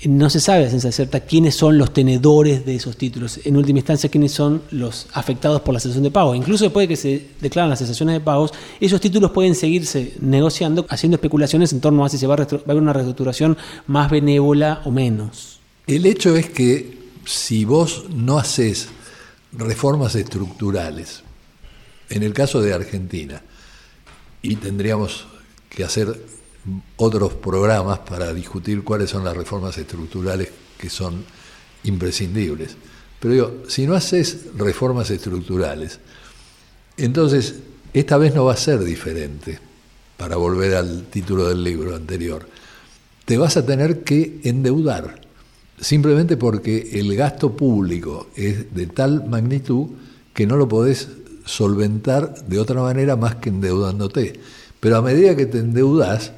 [0.03, 3.39] no se sabe a ciencia cierta quiénes son los tenedores de esos títulos.
[3.45, 6.35] En última instancia, quiénes son los afectados por la cesación de pago.
[6.35, 10.85] Incluso después de que se declaran las cesaciones de pagos, esos títulos pueden seguirse negociando,
[10.89, 14.91] haciendo especulaciones en torno a si se va a, haber una reestructuración más benévola o
[14.91, 15.59] menos.
[15.87, 18.89] El hecho es que si vos no haces
[19.53, 21.23] reformas estructurales,
[22.09, 23.41] en el caso de Argentina,
[24.41, 25.25] y tendríamos
[25.69, 26.19] que hacer
[26.97, 31.24] otros programas para discutir cuáles son las reformas estructurales que son
[31.84, 32.76] imprescindibles.
[33.20, 35.99] Pero digo, si no haces reformas estructurales,
[36.97, 37.55] entonces
[37.93, 39.59] esta vez no va a ser diferente,
[40.18, 42.47] para volver al título del libro anterior.
[43.26, 45.22] Te vas a tener que endeudar,
[45.80, 49.88] simplemente porque el gasto público es de tal magnitud
[50.34, 51.09] que no lo podés
[51.45, 54.39] solventar de otra manera más que endeudándote.
[54.80, 56.32] Pero a medida que te endeudas,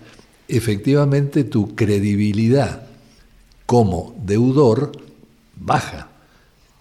[0.48, 2.88] efectivamente tu credibilidad
[3.66, 4.92] como deudor
[5.56, 6.10] baja.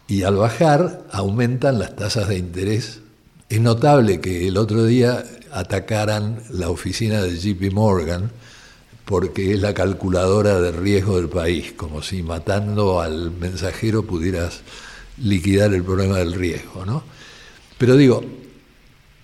[0.08, 3.00] Y al bajar aumentan las tasas de interés.
[3.48, 8.30] Es notable que el otro día atacaran la oficina de JP Morgan
[9.04, 14.62] porque es la calculadora de riesgo del país, como si matando al mensajero pudieras
[15.22, 16.84] liquidar el problema del riesgo.
[16.84, 17.04] ¿no?
[17.78, 18.24] Pero digo,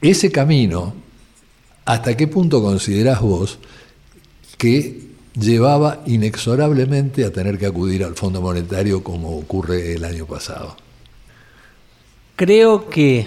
[0.00, 0.94] ese camino,
[1.84, 3.58] ¿hasta qué punto considerás vos
[4.56, 10.76] que llevaba inexorablemente a tener que acudir al Fondo Monetario como ocurre el año pasado?
[12.36, 13.26] Creo que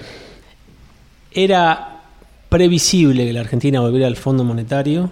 [1.31, 2.03] era
[2.49, 5.11] previsible que la Argentina volviera al Fondo Monetario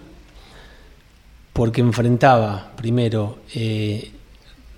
[1.52, 4.12] porque enfrentaba primero eh,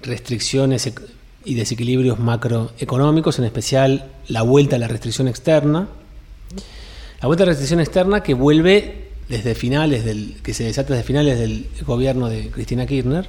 [0.01, 0.91] restricciones
[1.45, 5.88] y desequilibrios macroeconómicos, en especial la vuelta a la restricción externa.
[7.21, 11.05] La vuelta a la restricción externa que vuelve desde finales del, que se desata desde
[11.05, 13.28] finales del gobierno de Cristina Kirchner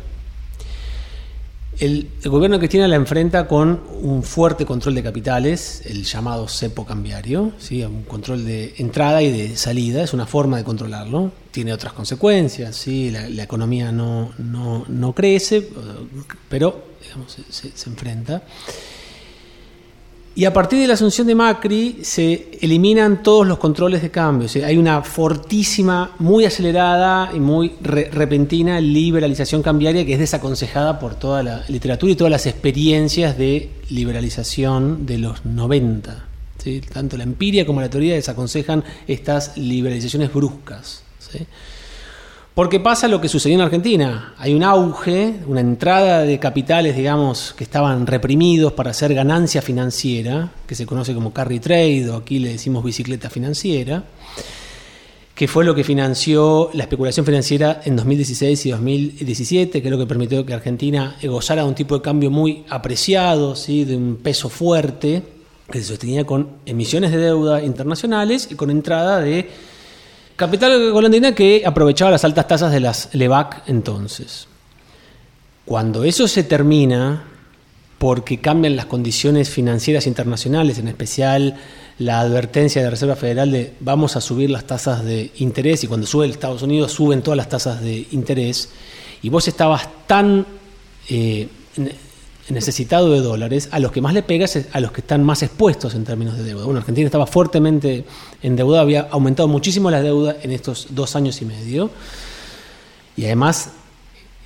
[1.79, 6.87] el, gobierno de Cristina la enfrenta con un fuerte control de capitales, el llamado cepo
[6.87, 7.83] cambiario, ¿sí?
[7.83, 11.33] un control de entrada y de salida, es una forma de controlarlo.
[11.51, 13.11] Tiene otras consecuencias, ¿sí?
[13.11, 15.69] la, economía no, no, crece,
[16.49, 16.83] pero
[17.27, 18.43] se, se enfrenta.
[20.37, 24.47] Y a partir de la asunción de Macri se eliminan todos los controles de cambio.
[24.67, 31.43] hay una fortísima, muy acelerada y muy repentina liberalización cambiaria que es desaconsejada por toda
[31.43, 36.25] la literatura y todas las experiencias de liberalización de los 90.
[36.93, 41.03] Tanto la empiria como la teoría desaconsejan estas liberalizaciones bruscas.
[42.57, 44.33] Porque pasa lo que sucedió en Argentina.
[44.39, 50.53] Hay un auge, una entrada de capitales, digamos, que estaban reprimidos para hacer ganancia financiera,
[50.67, 54.05] que se conoce como carry trade, o aquí le decimos bicicleta financiera,
[55.35, 59.99] que fue lo que financió la especulación financiera en 2016 y 2017, que es lo
[59.99, 63.85] que permitió que Argentina gozara de un tipo de cambio muy apreciado, ¿sí?
[63.85, 65.23] de un peso fuerte,
[65.71, 69.47] que se sostenía con emisiones de deuda internacionales y con entrada de
[70.37, 74.49] Capital holandina que aprovechaba las altas tasas de las LEVAC entonces.
[75.65, 77.25] Cuando eso se termina,
[77.99, 81.57] porque cambian las condiciones financieras internacionales, en especial
[81.99, 85.87] la advertencia de la Reserva Federal de vamos a subir las tasas de interés y
[85.87, 88.69] cuando sube el Estados Unidos suben todas las tasas de interés
[89.23, 90.45] y vos estabas tan
[91.09, 91.49] eh,
[92.49, 95.43] necesitado de dólares, a los que más le pegas es a los que están más
[95.43, 96.65] expuestos en términos de deuda.
[96.65, 98.05] Bueno, Argentina estaba fuertemente
[98.43, 101.91] endeudada, había aumentado muchísimo la deuda en estos dos años y medio,
[103.17, 103.71] y además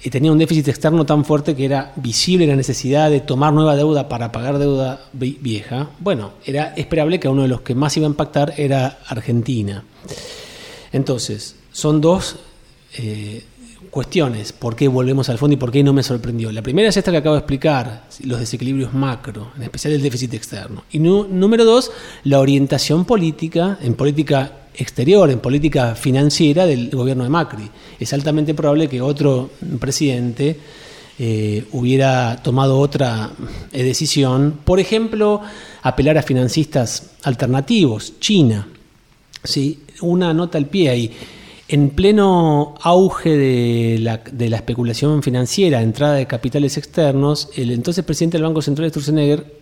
[0.03, 3.77] eh, tenía un déficit externo tan fuerte que era visible la necesidad de tomar nueva
[3.77, 5.91] deuda para pagar deuda vieja.
[5.99, 9.85] Bueno, era esperable que uno de los que más iba a impactar era Argentina.
[10.93, 12.37] Entonces, son dos
[12.95, 13.45] eh,
[13.91, 16.53] cuestiones, por qué volvemos al fondo y por qué no me sorprendió.
[16.53, 20.35] La primera es esta que acabo de explicar, los desequilibrios macro, en especial el déficit
[20.35, 20.85] externo.
[20.93, 21.91] Y número dos,
[22.25, 27.69] la orientación política, en política exterior, en política financiera del gobierno de Macri.
[27.99, 30.57] Es altamente probable que otro presidente
[31.19, 33.31] eh, hubiera tomado otra
[33.73, 35.43] eh, decisión, por ejemplo,
[35.83, 38.69] apelar a financistas alternativos, China.
[39.43, 39.81] ¿sí?
[40.01, 41.13] Una nota al pie ahí
[41.73, 48.45] en pleno auge de la, especulación financiera, entrada de capitales externos, el entonces presidente del
[48.45, 49.61] Banco Central, Sturzenegger,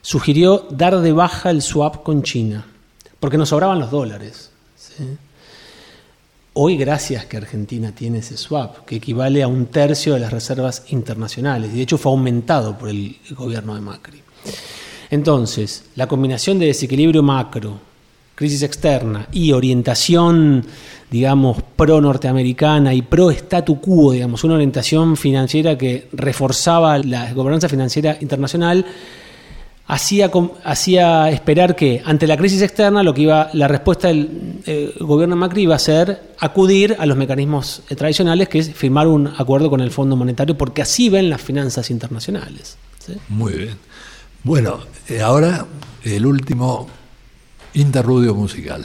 [0.00, 2.64] sugirió dar de baja el swap con China,
[3.18, 4.50] porque nos sobraban los dólares.
[6.52, 10.84] Hoy, gracias que Argentina tiene ese swap, que equivale a un tercio de las reservas
[10.90, 14.22] internacionales, y de hecho fue aumentado por el gobierno de Macri.
[15.10, 17.80] Entonces, la combinación de desequilibrio macro,
[18.34, 20.66] crisis externa y orientación
[21.12, 28.86] digamos, pro-norteamericana y pro-statu quo, digamos, una orientación financiera que reforzaba la gobernanza financiera internacional,
[29.86, 30.30] hacía,
[30.64, 35.36] hacía esperar que ante la crisis externa lo que iba la respuesta del eh, gobierno
[35.36, 39.82] Macri iba a ser acudir a los mecanismos tradicionales que es firmar un acuerdo con
[39.82, 42.78] el Fondo Monetario porque así ven las finanzas internacionales
[43.28, 43.76] muy bien.
[44.44, 45.66] Bueno eh, ahora
[46.04, 46.88] el último
[47.74, 48.84] interludio musical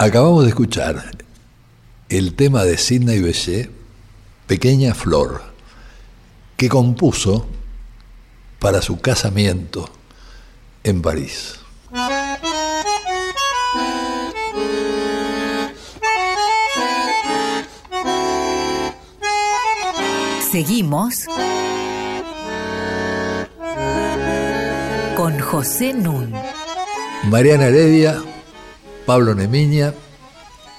[0.00, 1.10] Acabamos de escuchar
[2.08, 3.68] el tema de Sidney Bechet,
[4.46, 5.42] Pequeña Flor,
[6.56, 7.48] que compuso
[8.60, 9.90] para su casamiento
[10.84, 11.58] en París.
[20.52, 21.24] Seguimos
[25.16, 26.32] con José Nun.
[27.24, 28.22] Mariana Heredia,
[29.08, 29.94] Pablo Nemiña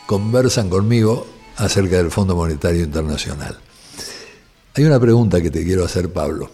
[0.05, 1.25] conversan conmigo
[1.57, 3.57] acerca del Fondo Monetario Internacional.
[4.75, 6.51] Hay una pregunta que te quiero hacer, Pablo,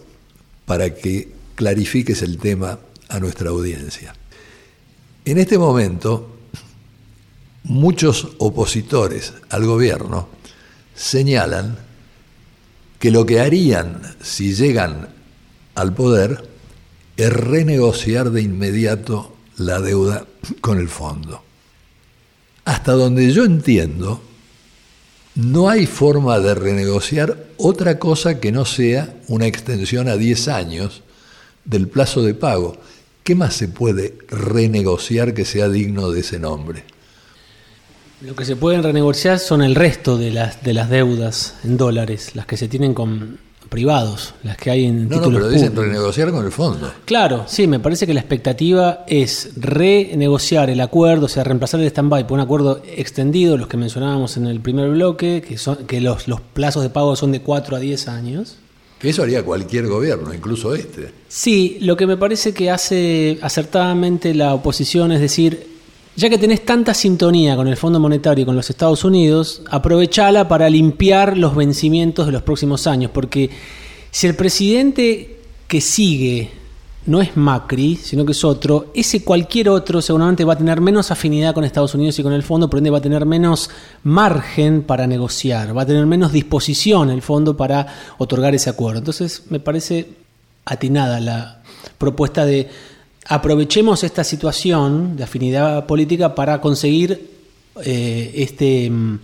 [0.64, 2.78] para que clarifiques el tema
[3.10, 4.14] a nuestra audiencia.
[5.26, 6.38] En este momento,
[7.64, 10.30] muchos opositores al gobierno
[10.94, 11.76] señalan
[12.98, 15.10] que lo que harían si llegan
[15.74, 16.48] al poder
[17.18, 20.24] es renegociar de inmediato la deuda
[20.62, 21.45] con el fondo.
[22.66, 24.20] Hasta donde yo entiendo,
[25.36, 31.02] no hay forma de renegociar otra cosa que no sea una extensión a 10 años
[31.64, 32.76] del plazo de pago.
[33.22, 36.82] ¿Qué más se puede renegociar que sea digno de ese nombre?
[38.20, 42.34] Lo que se pueden renegociar son el resto de las, de las deudas en dólares,
[42.34, 43.38] las que se tienen con
[43.68, 46.92] privados, las que hay en no, No, pero dicen renegociar con el fondo.
[47.04, 51.86] Claro, sí, me parece que la expectativa es renegociar el acuerdo, o sea, reemplazar el
[51.86, 56.00] stand-by por un acuerdo extendido, los que mencionábamos en el primer bloque, que, son, que
[56.00, 58.56] los, los plazos de pago son de 4 a 10 años.
[58.98, 61.10] Que eso haría cualquier gobierno, incluso este.
[61.28, 65.75] Sí, lo que me parece que hace acertadamente la oposición es decir,
[66.16, 70.48] ya que tenés tanta sintonía con el Fondo Monetario y con los Estados Unidos, aprovechala
[70.48, 73.50] para limpiar los vencimientos de los próximos años, porque
[74.10, 76.50] si el presidente que sigue
[77.06, 81.10] no es Macri, sino que es otro, ese cualquier otro seguramente va a tener menos
[81.10, 83.70] afinidad con Estados Unidos y con el fondo, por ende va a tener menos
[84.02, 87.86] margen para negociar, va a tener menos disposición el fondo para
[88.18, 88.98] otorgar ese acuerdo.
[88.98, 90.14] Entonces me parece
[90.64, 91.62] atinada la
[91.98, 92.68] propuesta de
[93.28, 97.30] aprovechemos esta situación de afinidad política para conseguir
[97.84, 99.18] eh, este, mm,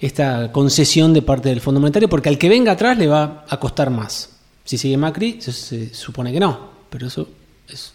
[0.00, 3.60] esta concesión de parte del Fondo Monetario, porque al que venga atrás le va a
[3.60, 4.30] costar más.
[4.64, 7.28] Si sigue Macri, se supone que no, pero eso
[7.68, 7.92] es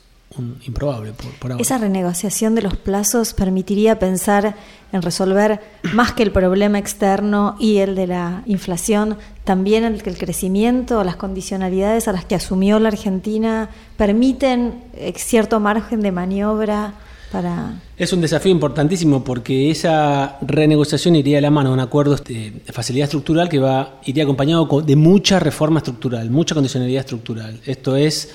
[0.66, 1.62] improbable por, ahora.
[1.62, 4.56] Esa renegociación de los plazos permitiría pensar
[4.92, 5.60] en resolver
[5.94, 11.04] más que el problema externo y el de la inflación, también el que el crecimiento,
[11.04, 16.94] las condicionalidades a las que asumió la Argentina permiten eh, cierto margen de maniobra
[17.32, 17.82] para...
[17.98, 22.62] Es un desafío importantísimo porque esa renegociación iría a la mano de un acuerdo de
[22.68, 27.60] facilidad estructural que va iría acompañado de mucha reforma estructural, mucha condicionalidad estructural.
[27.66, 28.34] Esto es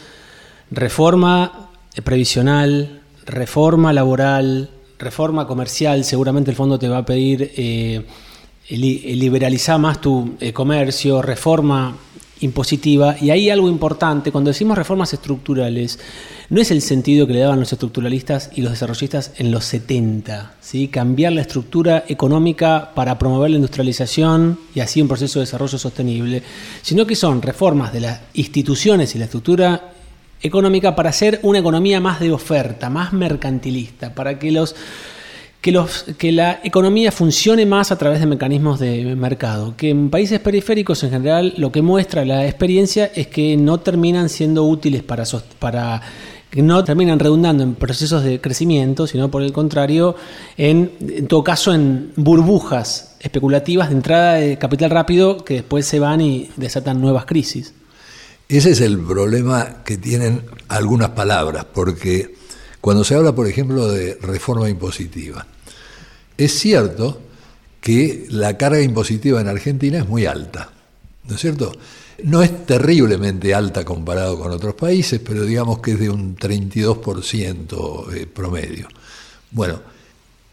[0.71, 1.71] reforma
[2.01, 8.07] previsional, reforma laboral, reforma comercial, seguramente el fondo te va a pedir eh,
[8.69, 11.97] liberalizar más tu eh, comercio, reforma
[12.41, 13.17] impositiva.
[13.21, 15.99] Y hay algo importante, cuando decimos reformas estructurales,
[16.51, 20.55] no es el sentido que le daban los estructuralistas y los desarrollistas en los 70,
[20.61, 20.89] ¿sí?
[20.89, 26.43] cambiar la estructura económica para promover la industrialización y así un proceso de desarrollo sostenible,
[26.83, 29.92] sino que son reformas de las instituciones y la estructura
[30.43, 34.75] económica para hacer una economía más de oferta, más mercantilista, para que los
[35.63, 40.11] que, los, que la economía funcione más a través de mecanismos de mercado, que en
[40.11, 45.05] países periféricos en general lo que muestra la experiencia es que no terminan siendo útiles
[45.05, 45.23] para,
[45.61, 46.03] para
[46.51, 50.17] que no terminan redundando en procesos de crecimiento, sino por el contrario,
[50.57, 56.01] en, en todo caso en burbujas especulativas de entrada de capital rápido que después se
[56.01, 57.73] van y desatan nuevas crisis.
[58.53, 62.35] Ese es el problema que tienen algunas palabras, porque
[62.83, 65.47] cuando se habla, por ejemplo, de reforma impositiva,
[66.37, 67.19] es cierto
[67.81, 70.71] que la carga impositiva en Argentina es muy alta,
[71.25, 71.73] ¿no es cierto?
[72.25, 78.13] No es terriblemente alta comparado con otros países, pero digamos que es de un 32%
[78.15, 78.87] eh, promedio.
[79.51, 79.81] Bueno,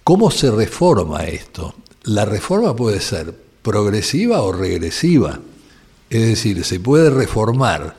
[0.06, 1.76] ¿cómo se reforma esto?
[2.04, 5.38] La reforma puede ser progresiva o regresiva.
[6.10, 7.96] Es decir, se puede reformar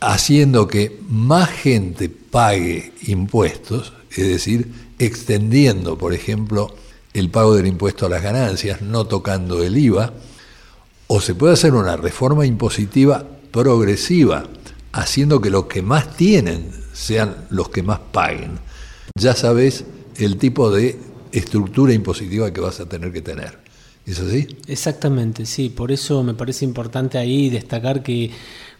[0.00, 6.74] haciendo que más gente pague impuestos, es decir, extendiendo, por ejemplo,
[7.12, 10.12] el pago del impuesto a las ganancias, no tocando el IVA,
[11.06, 14.44] o se puede hacer una reforma impositiva progresiva,
[14.92, 18.58] haciendo que los que más tienen sean los que más paguen.
[19.16, 19.84] Ya sabes
[20.16, 20.98] el tipo de
[21.32, 23.63] estructura impositiva que vas a tener que tener.
[24.06, 24.46] ¿Es así?
[24.66, 25.70] Exactamente, sí.
[25.70, 28.30] Por eso me parece importante ahí destacar que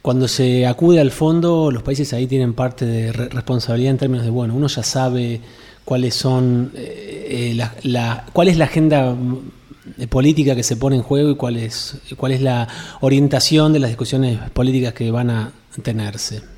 [0.02, 4.30] cuando se acude al fondo, los países ahí tienen parte de responsabilidad en términos de,
[4.30, 5.40] bueno, uno ya sabe
[5.84, 11.02] cuáles son, eh, eh, la, cuál es la agenda mm, política que se pone en
[11.02, 12.68] juego y cuál es, cuál es la
[13.00, 15.52] orientación de las discusiones políticas que van a
[15.82, 16.53] tenerse.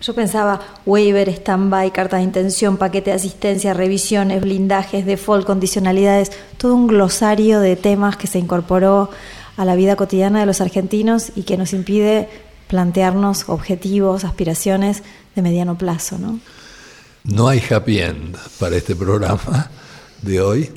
[0.00, 6.74] Yo pensaba waiver, stand-by, carta de intención, paquete de asistencia, revisiones, blindajes, default, condicionalidades, todo
[6.74, 9.10] un glosario de temas que se incorporó
[9.58, 12.28] a la vida cotidiana de los argentinos y que nos impide
[12.68, 15.02] plantearnos objetivos, aspiraciones
[15.34, 16.16] de mediano plazo.
[16.18, 16.40] ¿no?
[17.24, 19.70] No hay happy end para este programa
[20.22, 20.70] de hoy.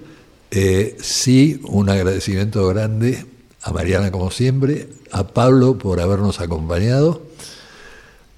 [0.51, 3.26] Eh, sí, un agradecimiento grande
[3.61, 7.24] a Mariana como siempre, a Pablo por habernos acompañado,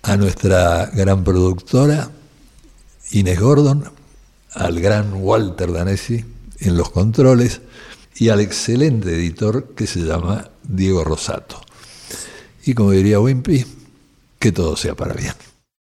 [0.05, 2.11] a nuestra gran productora
[3.11, 3.85] Inés Gordon,
[4.53, 6.23] al gran Walter Danesi
[6.59, 7.61] en los controles
[8.15, 11.59] y al excelente editor que se llama Diego Rosato.
[12.65, 13.65] Y como diría Wimpy,
[14.37, 15.33] que todo sea para bien.